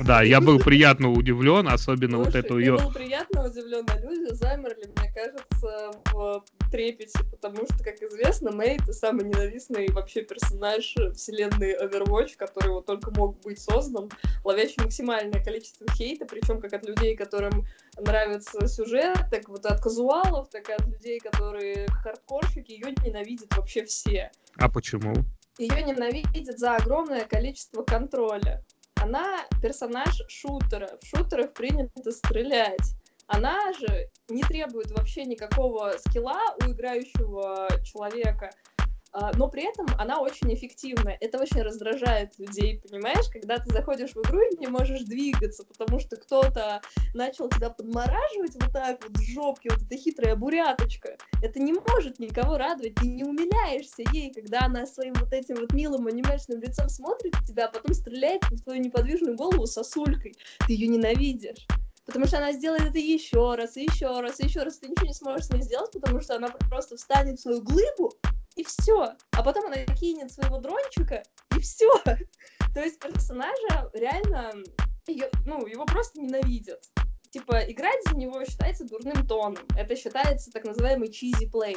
Да, 0.00 0.22
я 0.22 0.40
был 0.40 0.58
приятно 0.58 1.12
удивлен, 1.12 1.68
особенно 1.68 2.16
Слушай, 2.16 2.26
вот 2.26 2.34
эту 2.34 2.58
ее... 2.58 2.74
Я 2.78 2.84
был 2.84 2.92
приятно 2.92 3.46
удивлен, 3.46 3.86
а 3.88 3.98
люди 4.00 4.32
замерли, 4.34 4.90
мне 4.96 5.12
кажется, 5.14 5.90
в 6.12 6.44
трепете, 6.70 7.18
потому 7.30 7.64
что, 7.64 7.84
как 7.84 8.02
известно, 8.02 8.50
Мэй— 8.50 8.76
это 8.82 8.92
самый 8.92 9.24
ненавистный 9.24 9.88
вообще 9.92 10.22
персонаж 10.22 10.96
вселенной 11.14 11.76
Overwatch, 11.80 12.36
который 12.36 12.72
вот 12.72 12.86
только 12.86 13.12
мог 13.12 13.40
быть 13.42 13.60
создан, 13.60 14.10
ловящий 14.42 14.82
максимальное 14.82 15.42
количество 15.44 15.86
хейта, 15.92 16.24
причем 16.26 16.60
как 16.60 16.72
от 16.72 16.84
людей, 16.86 17.14
которым 17.14 17.64
нравится 17.96 18.66
сюжет, 18.66 19.16
так 19.30 19.48
вот 19.48 19.64
от 19.66 19.80
казуалов, 19.80 20.48
так 20.50 20.68
и 20.70 20.72
от 20.72 20.86
людей, 20.88 21.20
которые 21.20 21.86
хардкорщики, 22.02 22.72
ее 22.72 22.94
ненавидят 23.04 23.56
вообще 23.56 23.84
все. 23.84 24.32
А 24.56 24.68
почему? 24.68 25.14
Ее 25.58 25.82
ненавидят 25.82 26.58
за 26.58 26.76
огромное 26.76 27.24
количество 27.24 27.82
контроля. 27.82 28.64
Она 28.96 29.46
персонаж 29.62 30.20
шутера. 30.28 30.98
В 31.00 31.06
шутерах 31.06 31.52
принято 31.52 32.10
стрелять. 32.10 32.94
Она 33.26 33.72
же 33.72 34.10
не 34.28 34.42
требует 34.42 34.90
вообще 34.90 35.24
никакого 35.24 35.92
скилла 35.98 36.56
у 36.60 36.72
играющего 36.72 37.68
человека. 37.84 38.50
А, 39.16 39.30
но 39.36 39.48
при 39.48 39.62
этом 39.62 39.86
она 39.96 40.20
очень 40.20 40.52
эффективная. 40.52 41.16
Это 41.20 41.38
очень 41.40 41.62
раздражает 41.62 42.36
людей, 42.36 42.80
понимаешь, 42.80 43.28
когда 43.32 43.58
ты 43.58 43.72
заходишь 43.72 44.10
в 44.10 44.18
игру 44.18 44.40
и 44.40 44.56
не 44.56 44.66
можешь 44.66 45.02
двигаться, 45.02 45.64
потому 45.64 46.00
что 46.00 46.16
кто-то 46.16 46.82
начал 47.14 47.48
тебя 47.48 47.70
подмораживать 47.70 48.56
вот 48.60 48.72
так 48.72 49.00
вот 49.04 49.16
с 49.16 49.32
жопки, 49.32 49.68
вот 49.68 49.82
эта 49.82 49.96
хитрая 49.96 50.34
буряточка. 50.34 51.16
Это 51.40 51.60
не 51.60 51.72
может 51.72 52.18
никого 52.18 52.58
радовать, 52.58 52.96
ты 52.96 53.06
не 53.06 53.22
умиляешься 53.22 54.02
ей, 54.12 54.34
когда 54.34 54.62
она 54.62 54.84
своим 54.84 55.14
вот 55.14 55.32
этим 55.32 55.56
вот 55.60 55.72
милым 55.72 56.08
анимешным 56.08 56.60
лицом 56.60 56.88
смотрит 56.88 57.34
на 57.40 57.46
тебя, 57.46 57.66
а 57.66 57.70
потом 57.70 57.94
стреляет 57.94 58.42
в 58.50 58.64
твою 58.64 58.82
неподвижную 58.82 59.36
голову 59.36 59.66
сосулькой. 59.66 60.34
Ты 60.66 60.72
ее 60.72 60.88
ненавидишь 60.88 61.68
потому 62.06 62.26
что 62.26 62.36
она 62.36 62.52
сделает 62.52 62.82
это 62.82 62.98
еще 62.98 63.54
раз, 63.54 63.78
и 63.78 63.84
еще 63.84 64.20
раз, 64.20 64.38
и 64.38 64.44
еще 64.44 64.62
раз. 64.62 64.76
Ты 64.76 64.88
ничего 64.88 65.06
не 65.06 65.14
сможешь 65.14 65.46
с 65.46 65.50
ней 65.50 65.62
сделать, 65.62 65.90
потому 65.90 66.20
что 66.20 66.36
она 66.36 66.48
просто 66.68 66.98
встанет 66.98 67.38
в 67.38 67.42
свою 67.42 67.62
глыбу 67.62 68.12
и 68.56 68.64
все. 68.64 69.12
А 69.32 69.42
потом 69.42 69.66
она 69.66 69.84
кинет 69.96 70.32
своего 70.32 70.58
дрончика, 70.58 71.22
и 71.56 71.60
все. 71.60 71.90
То 72.74 72.80
есть 72.80 72.98
персонажа 73.00 73.90
реально, 73.92 74.52
ее, 75.06 75.30
ну, 75.46 75.66
его 75.66 75.84
просто 75.84 76.20
ненавидят. 76.20 76.82
Типа, 77.30 77.58
играть 77.66 77.98
за 78.08 78.16
него 78.16 78.44
считается 78.44 78.84
дурным 78.84 79.26
тоном. 79.26 79.66
Это 79.76 79.96
считается 79.96 80.52
так 80.52 80.64
называемый 80.64 81.08
cheesy 81.08 81.50
play, 81.50 81.76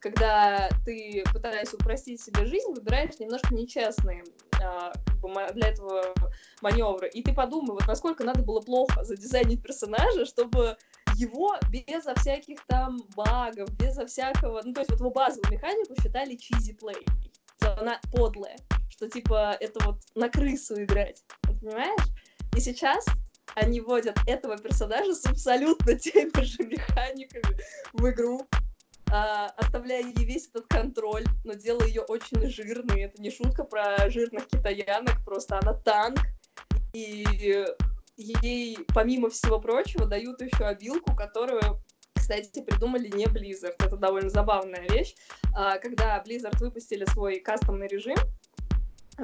когда 0.00 0.68
ты, 0.84 1.24
пытаясь 1.32 1.72
упростить 1.72 2.20
себе 2.20 2.44
жизнь, 2.44 2.74
выбираешь 2.74 3.18
немножко 3.18 3.54
нечестные 3.54 4.22
а, 4.62 4.92
для 5.54 5.68
этого 5.68 6.12
маневры. 6.60 7.08
И 7.08 7.22
ты 7.22 7.32
подумай, 7.32 7.70
вот 7.70 7.86
насколько 7.86 8.22
надо 8.22 8.42
было 8.42 8.60
плохо 8.60 9.02
задизайнить 9.02 9.62
персонажа, 9.62 10.26
чтобы 10.26 10.76
его 11.18 11.56
безо 11.70 12.14
всяких 12.16 12.64
там 12.66 12.98
багов, 13.16 13.70
безо 13.76 14.06
всякого... 14.06 14.62
Ну, 14.64 14.72
то 14.72 14.80
есть 14.80 14.90
вот 14.90 15.00
его 15.00 15.10
базовую 15.10 15.52
механику 15.52 15.94
считали 16.00 16.36
чизи 16.36 16.74
плей. 16.74 17.04
Она 17.60 18.00
подлая. 18.12 18.56
Что, 18.88 19.08
типа, 19.08 19.56
это 19.60 19.84
вот 19.84 20.00
на 20.14 20.28
крысу 20.28 20.82
играть. 20.82 21.22
Понимаешь? 21.42 22.06
И 22.56 22.60
сейчас 22.60 23.04
они 23.54 23.80
вводят 23.80 24.16
этого 24.26 24.56
персонажа 24.56 25.14
с 25.14 25.26
абсолютно 25.26 25.94
теми 25.98 26.42
же 26.42 26.62
механиками 26.62 27.56
в 27.92 28.08
игру, 28.10 28.46
а, 29.10 29.46
оставляя 29.56 30.02
ей 30.02 30.24
весь 30.24 30.48
этот 30.48 30.66
контроль, 30.68 31.24
но 31.44 31.54
делая 31.54 31.88
ее 31.88 32.02
очень 32.02 32.48
жирной. 32.48 33.02
Это 33.02 33.20
не 33.20 33.30
шутка 33.30 33.64
про 33.64 34.08
жирных 34.10 34.46
китаянок, 34.46 35.24
просто 35.24 35.58
она 35.60 35.74
танк, 35.74 36.20
и 36.92 37.66
ей, 38.18 38.78
помимо 38.94 39.30
всего 39.30 39.60
прочего, 39.60 40.06
дают 40.06 40.40
еще 40.42 40.64
обилку, 40.64 41.14
которую 41.14 41.80
кстати, 42.14 42.60
придумали 42.60 43.08
не 43.08 43.24
Blizzard. 43.24 43.76
Это 43.78 43.96
довольно 43.96 44.28
забавная 44.28 44.86
вещь. 44.90 45.14
А, 45.54 45.78
когда 45.78 46.22
Blizzard 46.22 46.58
выпустили 46.58 47.06
свой 47.06 47.40
кастомный 47.40 47.86
режим, 47.86 48.18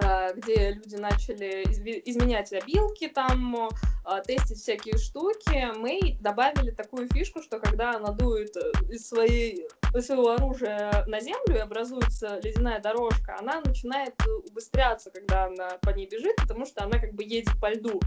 а, 0.03 0.33
где 0.33 0.73
люди 0.73 0.97
начали 0.97 1.65
изменять 2.07 2.53
обилки, 2.53 3.09
там, 3.09 3.69
а, 4.05 4.21
тестить 4.23 4.59
всякие 4.59 4.97
штуки, 4.97 5.77
мы 5.77 6.17
добавили 6.21 6.71
такую 6.71 7.09
фишку, 7.09 7.43
что 7.43 7.61
когда 7.61 7.97
она 7.97 8.11
дует 8.13 8.57
э, 8.57 8.73
из, 8.91 9.07
своей, 9.07 9.69
своего 10.01 10.31
оружия 10.31 11.05
на 11.07 11.21
землю 11.21 11.57
и 11.57 11.59
образуется 11.59 12.41
ледяная 12.43 12.81
дорожка, 12.81 13.37
она 13.39 13.61
начинает 13.61 14.15
убыстряться, 14.49 15.11
когда 15.11 15.45
она 15.45 15.79
по 15.83 15.91
ней 15.91 16.09
бежит, 16.09 16.37
потому 16.37 16.67
что 16.67 16.85
она 16.85 16.99
как 16.99 17.13
бы 17.13 17.23
едет 17.23 17.53
по 17.61 17.71
льду. 17.71 18.01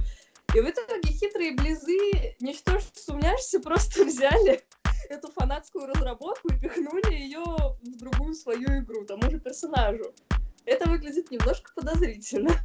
И 0.56 0.60
в 0.60 0.70
итоге 0.70 1.10
хитрые 1.10 1.52
близы, 1.52 2.36
ничтоже 2.40 2.86
сумняшься, 2.96 3.60
просто 3.60 4.04
взяли 4.06 4.64
эту 5.10 5.32
фанатскую 5.32 5.88
разработку 5.88 6.50
и 6.50 6.60
пихнули 6.60 7.14
ее 7.14 7.44
в 7.44 7.98
другую 7.98 8.34
свою 8.34 8.80
игру, 8.80 9.06
тому 9.06 9.30
же 9.30 9.40
персонажу. 9.40 10.14
Это 10.66 10.90
выглядит 10.90 11.32
немножко 11.32 11.72
подозрительно. 11.76 12.52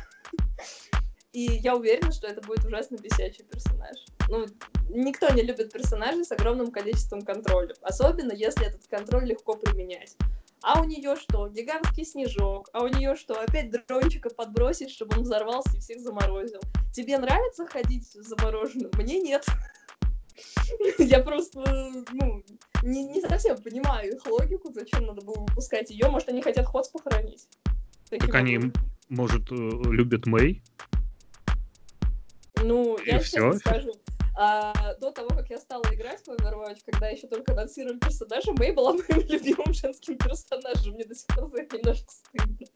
И 1.32 1.44
я 1.44 1.76
уверена, 1.76 2.12
что 2.12 2.26
это 2.26 2.42
будет 2.42 2.64
ужасно 2.64 2.96
бесячий 2.96 3.44
персонаж. 3.44 3.96
Ну, 4.28 4.46
никто 4.90 5.30
не 5.32 5.42
любит 5.42 5.72
персонажей 5.72 6.24
с 6.24 6.32
огромным 6.32 6.70
количеством 6.70 7.22
контроля. 7.22 7.74
Особенно, 7.80 8.32
если 8.32 8.66
этот 8.66 8.86
контроль 8.86 9.24
легко 9.24 9.56
применять. 9.56 10.14
А 10.62 10.80
у 10.80 10.84
нее 10.84 11.16
что? 11.16 11.48
Гигантский 11.48 12.04
снежок. 12.04 12.68
А 12.72 12.84
у 12.84 12.88
нее 12.88 13.16
что? 13.16 13.34
Опять 13.34 13.70
дрончика 13.70 14.30
подбросить, 14.30 14.90
чтобы 14.90 15.16
он 15.16 15.24
взорвался 15.24 15.76
и 15.76 15.80
всех 15.80 16.00
заморозил. 16.00 16.60
Тебе 16.92 17.18
нравится 17.18 17.66
ходить 17.66 18.08
замороженным? 18.12 18.90
Мне 18.94 19.20
нет. 19.20 19.44
Я 20.98 21.20
просто, 21.20 21.60
ну, 22.12 22.44
не, 22.82 23.04
не 23.04 23.20
совсем 23.20 23.60
понимаю 23.60 24.14
их 24.14 24.26
логику, 24.26 24.72
зачем 24.72 25.06
надо 25.06 25.22
было 25.22 25.40
выпускать 25.40 25.90
ее. 25.90 26.08
Может, 26.08 26.28
они 26.28 26.42
хотят 26.42 26.66
Ходс 26.66 26.88
похоронить. 26.88 27.46
Так 28.08 28.34
они, 28.34 28.72
может, 29.08 29.50
э, 29.50 29.54
любят 29.54 30.26
Мэй? 30.26 30.62
Ну, 32.62 32.98
я 33.04 33.18
честно 33.18 33.54
скажу, 33.54 33.92
а, 34.34 34.94
до 34.94 35.10
того, 35.10 35.28
как 35.28 35.50
я 35.50 35.58
стала 35.58 35.82
играть 35.92 36.22
в 36.24 36.28
Overwatch, 36.28 36.80
когда 36.86 37.08
еще 37.08 37.26
только 37.26 37.52
анонсировали 37.52 37.98
персонажа, 37.98 38.52
Мэй 38.52 38.72
была 38.72 38.94
моим 38.94 39.26
любимым 39.28 39.72
женским 39.74 40.16
персонажем. 40.16 40.94
Мне 40.94 41.04
до 41.04 41.14
сих 41.14 41.26
пор 41.26 41.50
за 41.50 41.62
это 41.62 41.76
немножко 41.76 42.10
стыдно. 42.10 42.66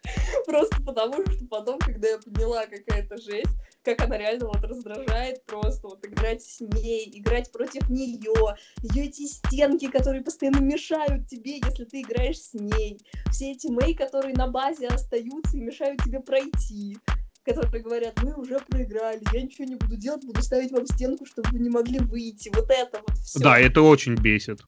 Просто 0.47 0.83
потому, 0.83 1.15
что 1.31 1.47
потом, 1.47 1.79
когда 1.79 2.09
я 2.09 2.19
поняла, 2.19 2.67
какая-то 2.67 3.17
жесть, 3.17 3.51
как 3.83 4.03
она 4.03 4.19
реально 4.19 4.49
вот 4.49 4.63
раздражает 4.65 5.45
просто, 5.47 5.89
вот 5.89 6.05
играть 6.05 6.43
с 6.43 6.61
ней, 6.61 7.11
играть 7.15 7.51
против 7.53 7.89
нее, 7.89 8.57
ее 8.83 9.07
эти 9.07 9.27
стенки, 9.27 9.91
которые 9.91 10.23
постоянно 10.23 10.61
мешают 10.61 11.29
тебе, 11.29 11.59
если 11.59 11.85
ты 11.85 12.03
играешь 12.03 12.41
с 12.41 12.55
ней, 12.55 13.01
все 13.31 13.53
эти 13.53 13.69
Мэй, 13.69 13.95
которые 13.95 14.35
на 14.35 14.49
базе 14.49 14.89
остаются 14.89 15.57
и 15.57 15.61
мешают 15.61 16.03
тебе 16.03 16.21
пройти 16.21 16.99
которые 17.53 17.83
говорят, 17.83 18.21
мы 18.23 18.35
уже 18.35 18.59
проиграли, 18.59 19.23
я 19.33 19.43
ничего 19.43 19.65
не 19.65 19.77
буду 19.77 19.97
делать, 19.97 20.25
буду 20.25 20.43
ставить 20.43 20.73
вам 20.73 20.87
стенку, 20.87 21.25
чтобы 21.25 21.51
вы 21.51 21.61
не 21.61 21.71
могли 21.71 22.01
выйти. 22.01 22.51
Вот 22.55 22.71
это 22.71 23.01
вот 23.07 23.17
все. 23.19 23.39
Да, 23.39 23.59
это 23.59 23.83
очень 23.83 24.15
бесит. 24.15 24.61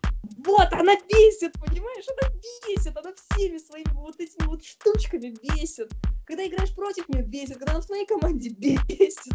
Вот, 0.44 0.72
она 0.72 0.94
бесит, 1.08 1.52
понимаешь? 1.54 2.04
Она 2.20 2.32
бесит, 2.34 2.96
она 2.96 3.12
всеми 3.14 3.58
своими 3.58 3.92
вот 3.94 4.20
этими 4.20 4.46
вот 4.46 4.64
штучками 4.64 5.34
бесит. 5.42 5.90
Когда 6.26 6.46
играешь 6.46 6.74
против 6.74 7.08
нее, 7.08 7.22
бесит, 7.24 7.58
когда 7.58 7.72
она 7.72 7.80
в 7.80 7.86
твоей 7.86 8.06
команде 8.06 8.50
бесит. 8.50 9.34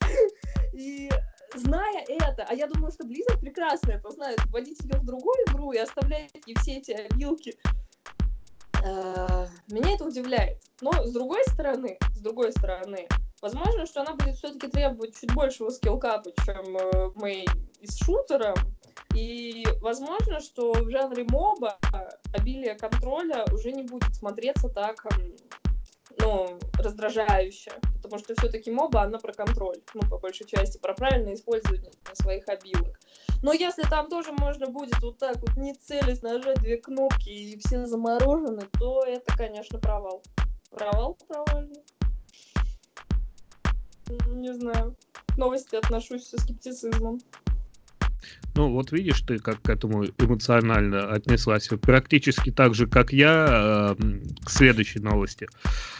И 0.72 1.10
зная 1.54 2.04
это, 2.08 2.44
а 2.48 2.54
я 2.54 2.66
думаю, 2.66 2.92
что 2.92 3.04
Blizzard 3.04 3.40
прекрасно 3.40 3.92
это 3.92 4.10
знает, 4.10 4.40
вводить 4.46 4.80
ее 4.80 4.98
в 4.98 5.04
другую 5.04 5.36
игру 5.48 5.72
и 5.72 5.78
оставлять 5.78 6.30
ей 6.46 6.56
все 6.60 6.78
эти 6.78 6.92
обилки 6.92 7.56
меня 8.84 9.94
это 9.94 10.04
удивляет. 10.04 10.62
Но 10.80 10.92
с 10.92 11.12
другой 11.12 11.42
стороны, 11.48 11.98
с 12.14 12.20
другой 12.20 12.52
стороны, 12.52 13.08
возможно, 13.40 13.86
что 13.86 14.02
она 14.02 14.14
будет 14.14 14.36
все-таки 14.36 14.68
требовать 14.68 15.18
чуть 15.18 15.34
большего 15.34 15.70
скиллкапа, 15.70 16.30
чем 16.44 16.76
э, 16.76 17.10
мы 17.14 17.44
из 17.80 17.96
шутера. 17.98 18.54
И 19.14 19.64
возможно, 19.80 20.40
что 20.40 20.72
в 20.72 20.90
жанре 20.90 21.24
моба 21.28 21.78
обилие 22.32 22.74
контроля 22.74 23.44
уже 23.52 23.70
не 23.72 23.82
будет 23.82 24.14
смотреться 24.14 24.68
так 24.68 25.06
ну, 26.20 26.58
раздражающе, 26.78 27.72
потому 28.02 28.18
что 28.18 28.34
все-таки 28.34 28.70
моба, 28.70 29.02
она 29.02 29.18
про 29.18 29.32
контроль, 29.32 29.80
ну, 29.94 30.00
по 30.08 30.18
большей 30.18 30.46
части, 30.46 30.78
про 30.78 30.94
правильное 30.94 31.34
использование 31.34 31.90
своих 32.12 32.48
обилок. 32.48 32.98
Но 33.42 33.52
если 33.52 33.82
там 33.82 34.08
тоже 34.08 34.32
можно 34.32 34.66
будет 34.68 35.00
вот 35.02 35.18
так 35.18 35.36
вот 35.36 35.56
не 35.56 35.74
целясь 35.74 36.22
нажать 36.22 36.60
две 36.60 36.78
кнопки 36.78 37.28
и 37.28 37.58
все 37.58 37.86
заморожены, 37.86 38.68
то 38.78 39.02
это, 39.04 39.36
конечно, 39.36 39.78
провал. 39.78 40.22
Провал 40.70 41.18
провальный. 41.28 41.82
Не 44.26 44.52
знаю. 44.54 44.96
К 45.28 45.36
новости 45.36 45.76
отношусь 45.76 46.28
со 46.28 46.38
скептицизмом. 46.38 47.20
Ну, 48.54 48.70
вот 48.70 48.92
видишь 48.92 49.20
ты, 49.22 49.38
как 49.38 49.62
к 49.62 49.68
этому 49.68 50.04
эмоционально 50.18 51.10
отнеслась. 51.10 51.68
Практически 51.82 52.50
так 52.50 52.74
же, 52.74 52.86
как 52.86 53.12
я, 53.12 53.96
э, 53.98 54.20
к 54.44 54.50
следующей 54.50 55.00
новости. 55.00 55.48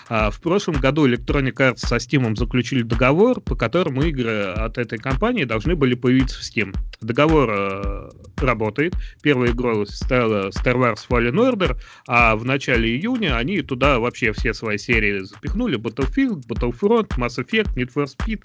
А, 0.09 0.31
в 0.31 0.41
прошлом 0.41 0.77
году 0.77 1.09
Electronic 1.09 1.55
Arts 1.55 1.79
со 1.79 1.97
Steam 1.97 2.37
заключили 2.37 2.83
договор, 2.83 3.41
по 3.41 3.57
которому 3.57 4.03
игры 4.03 4.43
от 4.43 4.79
этой 4.79 4.99
компании 4.99 5.45
должны 5.45 5.75
были 5.75 5.95
появиться 5.95 6.39
в 6.39 6.43
Steam. 6.43 6.75
Договор 7.01 7.51
э, 7.51 8.11
работает. 8.39 8.95
Первая 9.23 9.51
игра 9.51 9.85
стала 9.87 10.49
Star 10.51 10.77
Wars 10.77 11.01
Fallen 11.09 11.35
Order, 11.35 11.77
а 12.07 12.37
в 12.37 12.45
начале 12.45 12.97
июня 12.97 13.37
они 13.37 13.63
туда 13.63 13.99
вообще 13.99 14.33
все 14.33 14.53
свои 14.53 14.79
серии 14.79 15.21
запихнули. 15.21 15.79
Battlefield, 15.79 16.47
Battlefront, 16.47 17.09
Mass 17.17 17.39
Effect, 17.39 17.75
Need 17.75 17.93
for 17.95 18.07
Speed, 18.07 18.43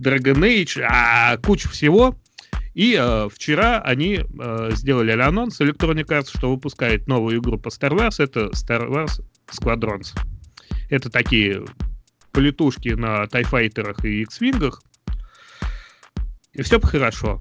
Dragon 0.00 0.38
Age, 0.38 0.82
а 0.88 1.36
куча 1.38 1.68
всего. 1.68 2.16
И 2.74 2.96
э, 2.98 3.28
вчера 3.32 3.80
они 3.80 4.20
э, 4.20 4.70
сделали 4.72 5.10
анонс 5.10 5.60
Electronic 5.60 6.06
Arts, 6.06 6.30
что 6.36 6.50
выпускает 6.50 7.08
новую 7.08 7.40
игру 7.40 7.58
по 7.58 7.68
Star 7.68 7.90
Wars. 7.90 8.22
Это 8.22 8.46
Star 8.50 8.88
Wars 8.88 9.22
Squadrons. 9.50 10.16
Это 10.88 11.10
такие 11.10 11.64
полетушки 12.32 12.90
на 12.90 13.26
тайфайтерах 13.26 14.04
и 14.04 14.22
X-вингах. 14.22 14.82
И 16.52 16.62
все 16.62 16.80
хорошо. 16.80 17.40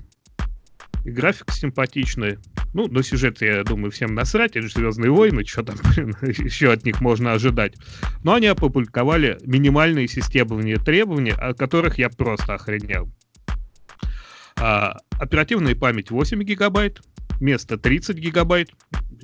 И 1.06 1.12
график 1.12 1.52
симпатичный. 1.52 2.38
Ну, 2.74 2.88
на 2.88 3.02
сюжет, 3.02 3.42
я 3.42 3.64
думаю, 3.64 3.90
всем 3.90 4.14
насрать, 4.14 4.56
это 4.56 4.68
же 4.68 4.74
Звездные 4.74 5.10
войны, 5.10 5.44
что 5.44 5.64
там, 5.64 5.76
блин, 5.96 6.16
еще 6.22 6.72
от 6.72 6.86
них 6.86 7.02
можно 7.02 7.34
ожидать. 7.34 7.76
Но 8.24 8.34
они 8.34 8.48
опубликовали 8.48 9.38
минимальные 9.42 10.08
системные 10.08 10.78
требования, 10.78 11.34
о 11.34 11.54
которых 11.54 11.98
я 11.98 12.10
просто 12.10 12.56
охренел. 12.56 13.12
А, 14.60 14.98
оперативная 15.12 15.76
память 15.76 16.12
8 16.12 16.44
гигабайт, 16.44 17.02
место 17.40 17.78
30 17.78 18.18
гигабайт, 18.18 18.72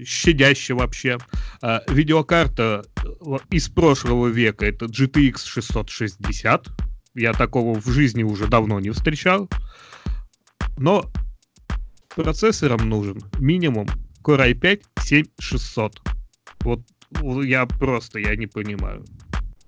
щадяще 0.04 0.74
вообще. 0.74 1.18
А, 1.62 1.82
видеокарта 1.90 2.84
э, 3.04 3.38
из 3.50 3.70
прошлого 3.70 4.28
века 4.28 4.66
это 4.66 4.86
GTX 4.86 5.46
660. 5.46 6.68
Я 7.16 7.34
такого 7.34 7.80
в 7.80 7.88
жизни 7.88 8.24
уже 8.24 8.48
давно 8.48 8.80
не 8.80 8.92
встречал. 8.92 9.50
Но 10.78 11.12
процессором 12.16 12.90
нужен 12.90 13.22
минимум 13.40 13.88
Core 14.24 14.54
i5 14.54 14.84
7600. 15.02 16.02
Вот 16.62 16.82
я 17.44 17.66
просто, 17.66 18.20
я 18.20 18.36
не 18.36 18.48
понимаю. 18.48 19.06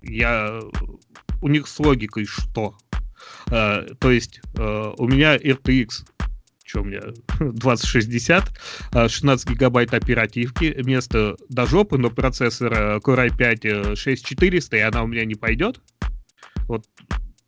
Я... 0.02 0.60
У 1.42 1.48
них 1.48 1.68
с 1.68 1.80
логикой 1.80 2.26
что? 2.26 2.76
Uh, 3.48 3.96
то 3.96 4.12
есть 4.12 4.42
uh, 4.56 4.94
у 4.98 5.08
меня 5.08 5.38
RTX 5.38 6.06
что 6.68 6.82
у 6.82 6.84
меня, 6.84 7.00
2060, 7.40 8.52
16 8.92 9.50
гигабайт 9.50 9.94
оперативки, 9.94 10.76
вместо 10.78 11.38
до 11.48 11.66
жопы, 11.66 11.98
но 11.98 12.10
процессор 12.10 13.00
Core 13.00 13.30
i5 13.30 13.96
6400, 13.96 14.76
и 14.76 14.80
она 14.82 15.04
у 15.04 15.08
меня 15.08 15.24
не 15.24 15.36
пойдет. 15.36 15.80
Вот, 16.68 16.86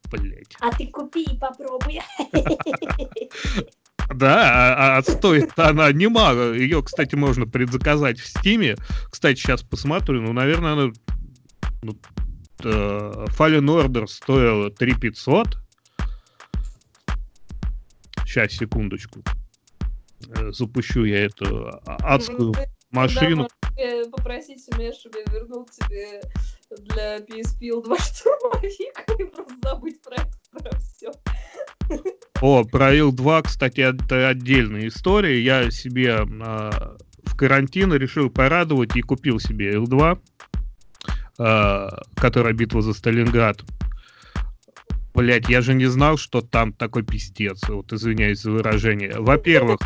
блять. 0.09 0.55
А 0.61 0.71
ты 0.71 0.87
купи 0.87 1.23
и 1.23 1.37
попробуй. 1.37 1.99
Да, 4.15 4.73
а, 4.75 4.97
а 4.97 5.03
стоит 5.03 5.51
она 5.57 5.91
немало. 5.91 6.53
Ее, 6.53 6.81
кстати, 6.81 7.13
можно 7.13 7.45
предзаказать 7.45 8.19
в 8.19 8.25
Стиме. 8.25 8.75
Кстати, 9.11 9.37
сейчас 9.37 9.61
посмотрю. 9.61 10.21
Ну, 10.21 10.33
наверное, 10.33 10.73
она... 10.73 10.91
Ну, 11.83 11.95
э, 12.63 13.25
Fallen 13.37 13.65
Order 13.65 14.07
стоила 14.07 14.69
3500. 14.69 15.57
Сейчас, 18.25 18.51
секундочку. 18.53 19.23
Э, 20.29 20.51
запущу 20.51 21.05
я 21.05 21.25
эту 21.25 21.79
адскую 21.85 22.53
ну, 22.53 22.65
машину. 22.91 23.47
попросить 24.11 24.63
у 24.73 24.77
меня, 24.77 24.93
чтобы 24.93 25.19
я 25.25 25.33
вернул 25.33 25.65
тебе 25.65 26.21
для 26.69 27.17
PSP 27.17 27.81
2 27.83 27.97
штурмовик 27.97 29.19
и 29.19 29.23
просто 29.25 29.55
забыть 29.63 30.01
про 30.01 30.15
это, 30.15 30.31
про 30.51 30.79
все. 30.79 31.11
О, 32.41 32.63
про 32.63 32.93
Ил-2, 32.93 33.43
кстати, 33.43 33.81
это 33.81 34.29
отдельная 34.29 34.87
история. 34.87 35.41
Я 35.41 35.71
себе 35.71 36.19
э, 36.19 36.71
в 37.23 37.35
карантин 37.35 37.93
решил 37.93 38.29
порадовать 38.29 38.95
и 38.95 39.01
купил 39.01 39.39
себе 39.39 39.73
Ил-2, 39.73 40.19
э, 41.39 41.89
которая 42.15 42.53
битва 42.53 42.81
за 42.81 42.93
Сталинград. 42.93 43.63
Блять, 45.15 45.49
я 45.49 45.61
же 45.61 45.73
не 45.73 45.87
знал, 45.87 46.17
что 46.17 46.41
там 46.41 46.71
такой 46.71 47.03
пиздец. 47.03 47.67
Вот 47.67 47.91
извиняюсь 47.91 48.41
за 48.41 48.51
выражение. 48.51 49.13
Во-первых, 49.17 49.79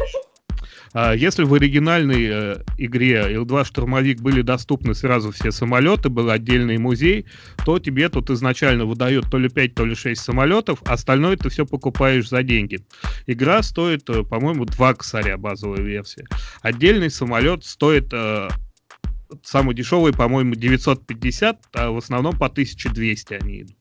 а, 0.94 1.14
если 1.14 1.44
в 1.44 1.54
оригинальной 1.54 2.28
э, 2.30 2.58
игре 2.78 3.34
Ил-2 3.34 3.66
штурмовик 3.66 4.22
были 4.22 4.42
доступны 4.42 4.94
сразу 4.94 5.32
все 5.32 5.52
самолеты, 5.52 6.10
был 6.10 6.30
отдельный 6.30 6.78
музей, 6.78 7.26
то 7.66 7.80
тебе 7.80 8.10
тут 8.10 8.30
изначально 8.30 8.86
выдают 8.86 9.30
то 9.30 9.40
ли 9.40 9.50
5, 9.50 9.74
то 9.74 9.86
ли 9.86 9.96
6 9.96 10.22
самолетов, 10.22 10.84
остальное 10.86 11.36
ты 11.36 11.50
все 11.50 11.66
покупаешь 11.66 12.30
за 12.30 12.44
деньги. 12.44 12.86
Игра 13.26 13.64
стоит, 13.64 14.08
э, 14.10 14.24
по-моему, 14.24 14.66
2 14.66 14.94
косаря 14.94 15.38
базовая 15.38 15.82
версия. 15.82 16.26
Отдельный 16.62 17.10
самолет 17.10 17.66
стоит 17.66 18.14
самый 19.44 19.76
дешевый, 19.76 20.14
по-моему, 20.14 20.56
950, 20.56 21.70
а 21.74 21.92
в 21.92 21.98
основном 21.98 22.38
по 22.38 22.48
1200 22.48 23.34
они 23.36 23.62
идут. 23.62 23.78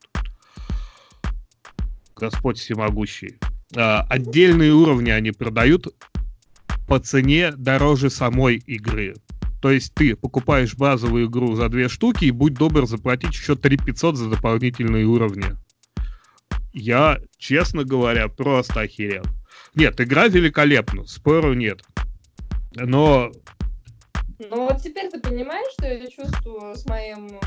Господь 2.15 2.59
всемогущий. 2.59 3.37
А, 3.75 4.01
отдельные 4.09 4.71
уровни 4.73 5.09
они 5.09 5.31
продают 5.31 5.87
по 6.87 6.99
цене 6.99 7.51
дороже 7.51 8.09
самой 8.09 8.57
игры. 8.57 9.15
То 9.61 9.71
есть 9.71 9.93
ты 9.93 10.15
покупаешь 10.15 10.75
базовую 10.75 11.27
игру 11.27 11.55
за 11.55 11.69
две 11.69 11.87
штуки 11.87 12.25
и 12.25 12.31
будь 12.31 12.53
добр 12.53 12.85
заплатить 12.85 13.31
еще 13.31 13.55
3 13.55 13.77
500 13.77 14.17
за 14.17 14.29
дополнительные 14.29 15.05
уровни. 15.05 15.45
Я, 16.73 17.19
честно 17.37 17.83
говоря, 17.83 18.27
просто 18.27 18.81
охерел. 18.81 19.23
Нет, 19.75 20.01
игра 20.01 20.27
великолепна, 20.27 21.05
спору 21.05 21.53
нет. 21.53 21.83
Но... 22.75 23.31
Ну 24.49 24.67
вот 24.67 24.81
теперь 24.81 25.09
ты 25.09 25.19
понимаешь, 25.19 25.71
что 25.73 25.87
я 25.87 26.07
чувствую 26.07 26.75
с 26.75 26.85
моим 26.85 27.39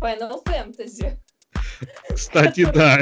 Final 0.00 0.42
Fantasy? 0.44 1.18
Кстати, 2.14 2.64
да. 2.72 2.98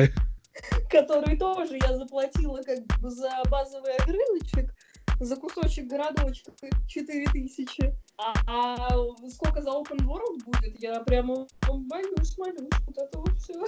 Который 0.91 1.37
тоже 1.37 1.79
я 1.81 1.97
заплатила 1.97 2.63
как 2.63 2.85
бы 3.01 3.11
за 3.11 3.31
базовый 3.51 3.95
огрызочек, 3.97 4.75
за 5.21 5.37
кусочек 5.37 5.87
городочка 5.87 6.53
4000. 6.89 7.95
А, 8.19 8.33
а 8.47 8.91
сколько 9.29 9.61
за 9.61 9.71
open 9.71 9.99
world 10.07 10.45
будет, 10.45 10.81
я 10.81 11.01
прямо 11.01 11.47
боюсь, 11.69 12.39
молюсь, 12.39 12.71
вот 12.87 12.97
это 12.97 13.19
вот 13.19 13.39
все. 13.39 13.65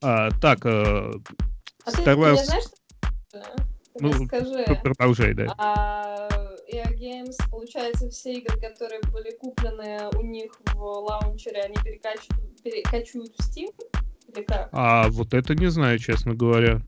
А, 0.00 0.30
так, 0.40 0.64
э, 0.66 1.10
а 1.84 1.90
второе... 1.90 2.36
ты, 2.36 2.44
знаешь, 2.44 2.64
что... 2.64 3.42
Ну, 3.98 4.26
скажи, 4.26 4.80
продолжай, 4.82 5.34
да. 5.34 5.54
А, 5.58 6.28
EA 6.70 6.92
Games, 6.94 7.36
получается, 7.50 8.08
все 8.10 8.34
игры, 8.34 8.58
которые 8.60 9.00
были 9.12 9.36
куплены 9.36 10.08
у 10.16 10.22
них 10.22 10.52
в 10.74 10.80
лаунчере, 10.80 11.62
они 11.62 11.76
перекачивают, 11.82 12.62
перекачивают 12.62 13.34
в 13.36 13.40
Steam? 13.40 13.72
Или 14.28 14.44
как? 14.44 14.68
А 14.72 15.08
вот 15.08 15.34
это 15.34 15.54
не 15.54 15.68
знаю, 15.68 15.98
честно 15.98 16.34
говоря. 16.34 16.80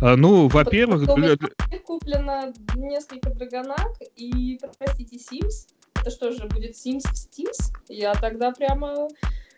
А, 0.00 0.16
ну, 0.16 0.48
во-первых... 0.48 1.02
Для... 1.14 1.36
Куплено 1.84 2.52
несколько 2.76 3.30
драгонак 3.30 3.98
и, 4.16 4.58
простите, 4.78 5.16
Sims. 5.16 5.68
Это 6.00 6.10
что 6.10 6.32
же, 6.32 6.46
будет 6.46 6.72
Sims 6.72 7.02
в 7.02 7.14
Steams? 7.14 7.74
Я 7.88 8.14
тогда 8.14 8.52
прямо 8.52 9.08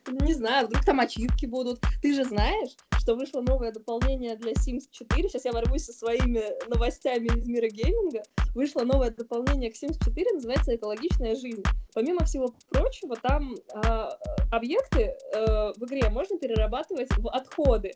не 0.06 0.34
знаю, 0.34 0.66
вдруг 0.66 0.84
там 0.84 1.00
ачивки 1.00 1.46
будут. 1.46 1.80
Ты 2.02 2.14
же 2.14 2.24
знаешь, 2.24 2.72
что 3.04 3.16
вышло 3.16 3.42
новое 3.42 3.70
дополнение 3.70 4.34
для 4.36 4.52
Sims 4.52 4.84
4. 4.90 5.28
Сейчас 5.28 5.44
я 5.44 5.52
ворвусь 5.52 5.84
со 5.84 5.92
своими 5.92 6.42
новостями 6.70 7.26
из 7.26 7.46
мира 7.46 7.68
гейминга. 7.68 8.22
Вышло 8.54 8.82
новое 8.82 9.10
дополнение 9.10 9.70
к 9.70 9.74
Sims 9.74 9.98
4, 10.02 10.32
называется 10.32 10.74
«Экологичная 10.74 11.34
жизнь». 11.34 11.62
Помимо 11.92 12.24
всего 12.24 12.54
прочего, 12.70 13.16
там 13.16 13.54
э, 13.54 14.08
объекты 14.50 15.02
э, 15.34 15.72
в 15.76 15.84
игре 15.84 16.08
можно 16.08 16.38
перерабатывать 16.38 17.10
в 17.18 17.28
отходы. 17.28 17.92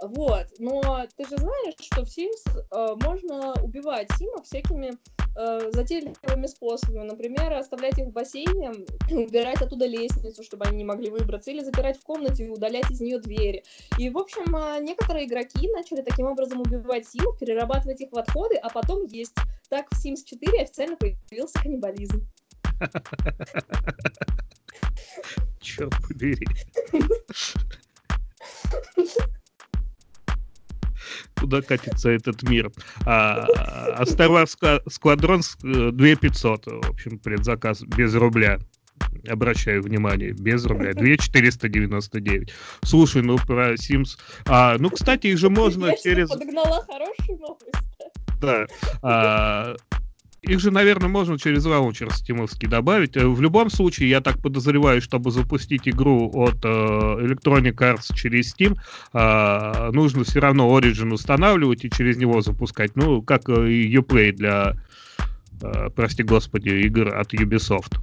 Вот, 0.00 0.46
но 0.60 1.06
ты 1.16 1.24
же 1.24 1.36
знаешь, 1.36 1.74
что 1.80 2.04
в 2.04 2.08
Sims 2.08 2.46
э, 2.54 2.94
можно 3.04 3.52
убивать 3.64 4.08
симов 4.16 4.44
всякими 4.44 4.92
э, 5.36 5.72
затейливыми 5.72 6.46
способами. 6.46 7.04
Например, 7.04 7.54
оставлять 7.54 7.98
их 7.98 8.06
в 8.06 8.12
бассейне, 8.12 8.70
убирать 9.10 9.60
оттуда 9.60 9.86
лестницу, 9.86 10.44
чтобы 10.44 10.66
они 10.66 10.76
не 10.78 10.84
могли 10.84 11.10
выбраться, 11.10 11.50
или 11.50 11.64
запирать 11.64 11.98
в 11.98 12.04
комнате 12.04 12.46
и 12.46 12.48
удалять 12.48 12.88
из 12.92 13.00
нее 13.00 13.18
двери. 13.18 13.64
И, 13.98 14.08
в 14.08 14.18
общем, 14.18 14.54
э, 14.54 14.78
некоторые 14.80 15.26
игроки 15.26 15.68
начали 15.72 16.02
таким 16.02 16.26
образом 16.26 16.60
убивать 16.60 17.08
симов, 17.08 17.36
перерабатывать 17.38 18.00
их 18.00 18.12
в 18.12 18.18
отходы, 18.18 18.54
а 18.54 18.70
потом 18.70 19.04
есть. 19.06 19.34
Так 19.68 19.88
в 19.90 19.94
Sims 19.94 20.22
4 20.24 20.62
официально 20.62 20.96
появился 20.96 21.58
каннибализм. 21.60 22.24
Черт 25.60 25.92
побери. 26.08 26.46
куда 31.36 31.62
катится 31.62 32.10
этот 32.10 32.42
мир. 32.42 32.70
А, 33.04 33.46
а 33.94 34.02
Star 34.04 34.28
Wars 34.28 34.56
Squadron 34.86 35.42
2500, 35.92 36.66
в 36.66 36.90
общем, 36.90 37.18
предзаказ 37.18 37.82
без 37.82 38.14
рубля. 38.14 38.58
Обращаю 39.28 39.82
внимание, 39.82 40.32
без 40.32 40.64
рубля. 40.66 40.92
2499. 40.92 42.52
Слушай, 42.82 43.22
ну 43.22 43.36
про 43.38 43.74
Sims... 43.74 44.18
А, 44.46 44.76
ну, 44.78 44.90
кстати, 44.90 45.28
их 45.28 45.38
же 45.38 45.50
можно 45.50 45.86
Я 45.86 45.96
через... 45.96 46.28
подогнала 46.28 46.84
хорошую 46.84 47.38
новость. 47.38 47.72
Да. 48.40 48.66
А, 49.02 49.76
их 50.48 50.60
же, 50.60 50.70
наверное, 50.70 51.08
можно 51.08 51.38
через 51.38 51.64
лаунчер 51.66 52.12
стимовский 52.12 52.68
добавить. 52.68 53.16
Э, 53.16 53.26
в 53.26 53.40
любом 53.40 53.68
случае, 53.68 54.08
я 54.08 54.20
так 54.20 54.38
подозреваю, 54.38 55.02
чтобы 55.02 55.30
запустить 55.30 55.86
игру 55.86 56.30
от 56.32 56.64
э, 56.64 56.68
Electronic 56.68 57.74
Arts 57.74 58.14
через 58.14 58.54
Steam, 58.54 58.78
э, 59.12 59.90
нужно 59.92 60.24
все 60.24 60.40
равно 60.40 60.76
Origin 60.76 61.12
устанавливать 61.12 61.84
и 61.84 61.90
через 61.90 62.16
него 62.16 62.40
запускать. 62.40 62.96
Ну, 62.96 63.20
как 63.20 63.48
и 63.48 63.94
Uplay 63.94 64.32
для, 64.32 64.74
э, 65.62 65.90
прости 65.94 66.22
господи, 66.22 66.70
игр 66.70 67.14
от 67.14 67.34
Ubisoft, 67.34 67.98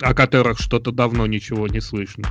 о 0.00 0.14
которых 0.14 0.58
что-то 0.58 0.90
давно 0.90 1.26
ничего 1.26 1.68
не 1.68 1.80
слышно. 1.80 2.28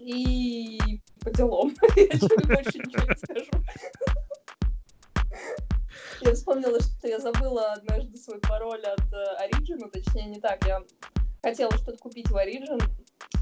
И 0.00 0.78
по 1.22 1.30
делам. 1.30 1.74
Я 1.96 2.06
больше 2.06 2.78
ничего 2.78 3.04
не 3.04 3.16
скажу. 3.16 3.50
Я 6.20 6.34
вспомнила, 6.34 6.80
что 6.80 7.08
я 7.08 7.18
забыла 7.18 7.72
однажды 7.72 8.16
свой 8.16 8.40
пароль 8.40 8.84
от 8.84 9.12
э, 9.12 9.48
Origin, 9.48 9.76
ну, 9.78 9.90
точнее, 9.90 10.26
не 10.26 10.40
так, 10.40 10.64
я 10.66 10.82
хотела 11.42 11.72
что-то 11.72 11.98
купить 11.98 12.28
в 12.28 12.36
Origin, 12.36 12.80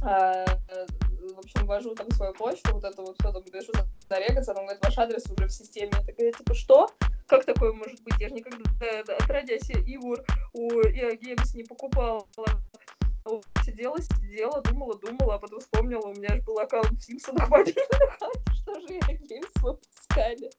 а, 0.03 0.45
в 1.33 1.39
общем, 1.39 1.67
ввожу 1.67 1.95
там 1.95 2.11
свою 2.11 2.33
почту, 2.35 2.75
вот 2.75 2.85
это 2.85 3.01
вот 3.01 3.17
все 3.19 3.33
там 3.33 3.43
пишу 3.45 3.73
зарегаться, 4.09 4.53
она 4.53 4.63
говорит, 4.63 4.85
ваш 4.85 4.99
адрес 4.99 5.25
уже 5.31 5.47
в 5.47 5.53
системе. 5.53 5.91
Я 5.93 6.05
такая, 6.05 6.33
типа, 6.33 6.55
что? 6.55 6.89
Как 7.27 7.45
такое 7.45 7.73
может 7.73 8.03
быть? 8.03 8.15
Я 8.21 8.29
же 8.29 8.35
никогда, 8.35 8.67
отродясь 9.19 9.71
игр 9.71 10.23
у 10.53 10.81
EA 10.83 11.19
не 11.55 11.65
покупала. 11.65 12.27
Сидела, 13.65 13.99
сидела, 14.03 14.61
думала, 14.61 14.99
думала, 14.99 15.37
а 15.37 15.39
потом 15.39 15.61
вспомнила, 15.61 16.09
у 16.09 16.13
меня 16.13 16.37
же 16.37 16.43
был 16.43 16.59
аккаунт 16.59 17.01
в 17.01 17.03
Симпсонах 17.03 17.49
что 17.49 18.81
же 18.81 18.87
EA 18.87 19.19
Games 19.19 19.61
выпускали. 19.63 20.51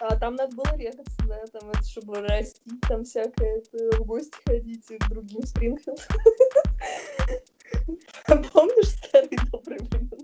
А 0.00 0.16
там 0.16 0.34
надо 0.34 0.56
было 0.56 0.76
регаться, 0.76 1.04
да, 1.28 1.44
там 1.52 1.70
это, 1.70 1.84
чтобы 1.84 2.20
расти, 2.26 2.60
там 2.88 3.04
всякое, 3.04 3.58
это, 3.58 3.98
в 3.98 4.06
гости 4.06 4.34
ходить 4.46 4.86
к 4.86 5.08
другим 5.10 5.46
Спрингфилд. 5.46 6.08
Помнишь 8.52 8.88
старые 8.88 9.38
добрые 9.50 9.80
времена? 9.80 10.16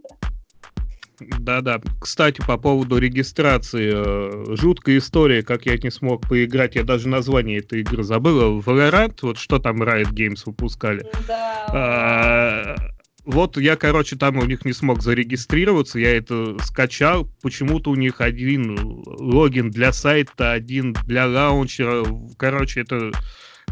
Да-да. 1.41 1.81
Кстати, 2.01 2.43
по 2.47 2.59
поводу 2.59 2.99
регистрации. 2.99 3.93
Э, 3.95 4.57
жуткая 4.57 4.99
история, 4.99 5.43
как 5.43 5.65
я 5.65 5.79
не 5.79 5.91
смог 5.91 6.29
поиграть. 6.29 6.75
Я 6.75 6.85
даже 6.85 7.09
название 7.09 7.61
этой 7.61 7.81
игры 7.81 8.03
забыл. 8.03 8.61
Valorant, 8.61 9.19
вот 9.23 9.39
что 9.39 9.59
там 9.59 9.83
Riot 9.83 10.13
Games 10.13 10.43
выпускали. 10.45 11.07
Да. 11.27 12.77
Вот 13.27 13.57
я, 13.57 13.75
короче, 13.75 14.15
там 14.15 14.39
у 14.39 14.45
них 14.45 14.65
не 14.65 14.73
смог 14.73 15.03
зарегистрироваться, 15.03 15.99
я 15.99 16.17
это 16.17 16.57
скачал. 16.63 17.29
Почему-то 17.43 17.91
у 17.91 17.97
них 17.97 18.21
один 18.21 19.03
логин 19.05 19.71
для 19.71 19.93
сайта, 19.93 20.53
один 20.53 20.93
для 20.93 21.27
лаунчера. 21.27 22.05
Короче, 22.39 22.83
это 22.83 23.11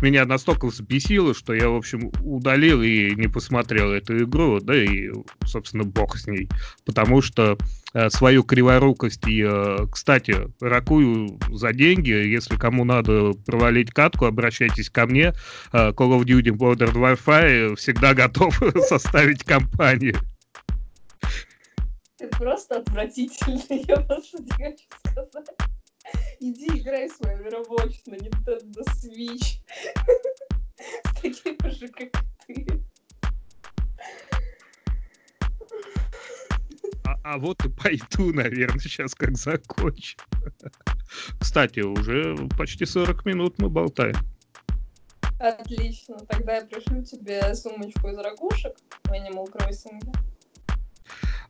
меня 0.04 0.26
настолько 0.26 0.66
взбесило, 0.66 1.34
что 1.34 1.54
я, 1.54 1.68
в 1.68 1.74
общем, 1.74 2.12
удалил 2.22 2.82
и 2.82 3.14
не 3.14 3.28
посмотрел 3.28 3.90
эту 3.90 4.22
игру, 4.24 4.60
да 4.60 4.76
и, 4.76 5.10
собственно, 5.44 5.84
бог 5.84 6.16
с 6.16 6.26
ней. 6.26 6.48
Потому 6.84 7.22
что 7.22 7.56
э, 7.94 8.10
свою 8.10 8.42
криворукость 8.44 9.26
и, 9.26 9.42
э, 9.42 9.86
кстати, 9.90 10.36
ракую 10.60 11.40
за 11.50 11.72
деньги, 11.72 12.10
если 12.10 12.56
кому 12.56 12.84
надо 12.84 13.32
провалить 13.46 13.90
катку, 13.90 14.26
обращайтесь 14.26 14.90
ко 14.90 15.06
мне. 15.06 15.32
Э, 15.72 15.90
Call 15.90 16.18
of 16.18 16.24
Duty 16.24 16.56
Modern 16.56 16.92
Warfare 16.92 17.74
всегда 17.76 18.14
готов 18.14 18.62
составить 18.88 19.42
компанию. 19.44 20.16
Ты 22.18 22.28
просто 22.28 22.76
отвратительный, 22.76 23.84
я 23.88 23.96
просто 23.96 24.42
не 24.42 24.50
хочу 24.50 24.86
сказать. 25.08 25.73
Иди 26.40 26.66
играй 26.66 27.08
свою 27.08 27.50
рабочую 27.50 28.02
на 28.06 28.14
Nintendo 28.14 28.82
Switch. 29.02 29.60
С 31.04 31.20
такими 31.20 31.70
же, 31.70 31.88
как 31.88 32.24
ты. 32.46 32.82
А, 37.04 37.16
а 37.22 37.38
вот 37.38 37.64
и 37.64 37.68
пойду, 37.68 38.32
наверное, 38.32 38.78
сейчас 38.78 39.14
как 39.14 39.36
закончу. 39.36 40.18
Кстати, 41.40 41.80
уже 41.80 42.36
почти 42.58 42.84
40 42.84 43.24
минут 43.24 43.58
мы 43.58 43.68
болтаем. 43.68 44.16
Отлично. 45.38 46.16
Тогда 46.28 46.56
я 46.56 46.64
пришлю 46.64 47.02
тебе 47.02 47.54
сумочку 47.54 48.08
из 48.08 48.18
ракушек 48.18 48.76
в 49.04 49.12
Animal 49.12 49.46
Crossing. 49.52 50.00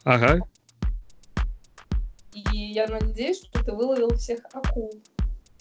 Ага. 0.05 0.41
И 2.35 2.57
я 2.57 2.87
надеюсь, 2.89 3.45
что 3.45 3.63
ты 3.63 3.73
выловил 3.73 4.15
всех 4.17 4.41
акул, 4.53 4.93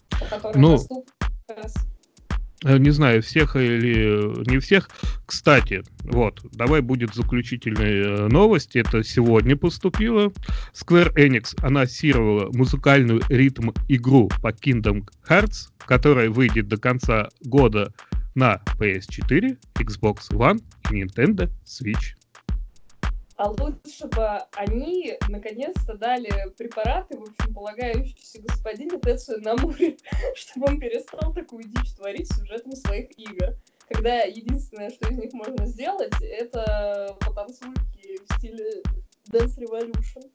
которые 0.10 0.62
ну, 0.62 0.72
доступны 0.72 1.06
э, 2.64 2.78
не 2.78 2.90
знаю, 2.90 3.22
всех 3.22 3.56
или 3.56 4.50
не 4.50 4.60
всех. 4.60 4.90
Кстати, 5.26 5.84
вот, 6.04 6.40
давай 6.54 6.82
будет 6.82 7.14
заключительная 7.14 8.04
э, 8.04 8.28
новость. 8.28 8.76
Это 8.76 9.04
сегодня 9.04 9.56
поступило. 9.56 10.32
Square 10.74 11.14
Enix 11.16 11.56
анонсировала 11.62 12.52
музыкальную 12.52 13.22
ритм-игру 13.30 14.30
по 14.42 14.50
Kingdom 14.50 15.08
Hearts, 15.30 15.70
которая 15.86 16.30
выйдет 16.30 16.68
до 16.68 16.78
конца 16.78 17.30
года 17.42 17.94
на 18.34 18.62
PS4, 18.80 19.58
Xbox 19.76 20.32
One 20.32 20.62
и 20.90 21.04
Nintendo 21.04 21.52
Switch 21.66 22.16
а 23.36 23.50
лучше 23.50 24.08
бы 24.08 24.40
они 24.56 25.18
наконец-то 25.28 25.96
дали 25.96 26.50
препараты, 26.58 27.18
в 27.18 27.24
общем, 27.24 27.54
полагающиеся 27.54 28.42
господину 28.42 29.00
Тецию 29.00 29.42
Намуре, 29.42 29.98
чтобы 30.36 30.68
он 30.68 30.80
перестал 30.80 31.34
такую 31.34 31.64
дичь 31.64 31.96
творить 31.96 32.32
сюжетом 32.32 32.74
своих 32.74 33.18
игр. 33.18 33.56
Когда 33.90 34.24
единственное, 34.24 34.90
что 34.90 35.10
из 35.10 35.18
них 35.18 35.34
можно 35.34 35.66
сделать, 35.66 36.14
это 36.22 37.18
потанцульки 37.20 38.20
в 38.28 38.38
стиле 38.38 38.82
Dance 39.32 39.58
Revolution. 39.58 40.32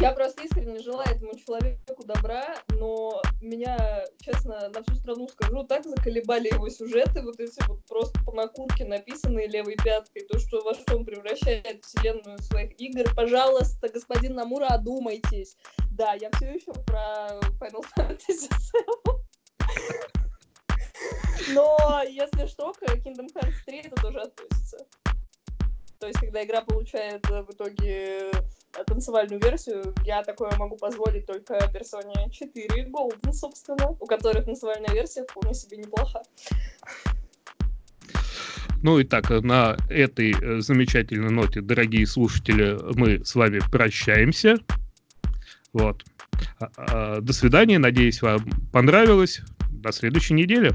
Я 0.00 0.12
просто 0.12 0.42
искренне 0.42 0.80
желаю 0.80 1.14
этому 1.14 1.36
человеку 1.36 2.04
добра, 2.04 2.56
но 2.70 3.22
меня, 3.40 4.04
честно, 4.20 4.68
на 4.70 4.82
всю 4.82 4.94
страну 4.96 5.28
скажу, 5.28 5.64
так 5.64 5.84
заколебали 5.84 6.48
его 6.48 6.68
сюжеты, 6.70 7.22
вот 7.22 7.38
эти 7.38 7.62
вот 7.68 7.84
просто 7.86 8.18
по 8.24 8.32
накурке 8.32 8.84
написанные 8.84 9.48
левой 9.48 9.76
пяткой, 9.76 10.26
то, 10.26 10.38
что 10.38 10.62
во 10.62 10.74
что 10.74 10.96
он 10.96 11.04
превращает 11.04 11.84
вселенную 11.84 12.38
своих 12.38 12.78
игр. 12.80 13.14
Пожалуйста, 13.14 13.88
господин 13.88 14.34
Намура, 14.34 14.66
одумайтесь. 14.66 15.56
Да, 15.92 16.14
я 16.14 16.30
все 16.32 16.54
еще 16.54 16.72
про 16.84 17.38
Final 17.60 17.84
Fantasy 17.96 18.50
VII. 18.50 19.20
Но, 21.54 22.02
если 22.08 22.46
что, 22.46 22.72
к 22.72 22.82
Kingdom 22.82 23.28
Hearts 23.34 23.54
3 23.66 23.78
это 23.78 24.02
тоже 24.02 24.20
относится. 24.20 24.86
То 26.02 26.08
есть, 26.08 26.18
когда 26.18 26.44
игра 26.44 26.62
получает 26.62 27.24
в 27.28 27.52
итоге 27.52 28.32
танцевальную 28.88 29.40
версию, 29.40 29.94
я 30.04 30.24
такое 30.24 30.50
могу 30.56 30.76
позволить 30.76 31.26
только 31.26 31.60
персоне 31.72 32.28
4 32.28 32.88
Golden, 32.90 33.32
собственно, 33.32 33.90
у 34.00 34.06
которой 34.06 34.42
танцевальная 34.42 34.92
версия 34.92 35.22
вполне 35.22 35.54
себе 35.54 35.76
неплоха. 35.76 36.22
Ну 38.82 38.98
и 38.98 39.04
так, 39.04 39.30
на 39.30 39.76
этой 39.88 40.32
э, 40.32 40.60
замечательной 40.60 41.30
ноте, 41.30 41.60
дорогие 41.60 42.04
слушатели, 42.04 42.76
мы 42.96 43.24
с 43.24 43.36
вами 43.36 43.60
прощаемся. 43.70 44.56
Вот. 45.72 46.02
А, 46.58 46.70
а, 46.78 47.20
до 47.20 47.32
свидания. 47.32 47.78
Надеюсь, 47.78 48.22
вам 48.22 48.44
понравилось. 48.72 49.40
До 49.70 49.92
следующей 49.92 50.34
недели. 50.34 50.72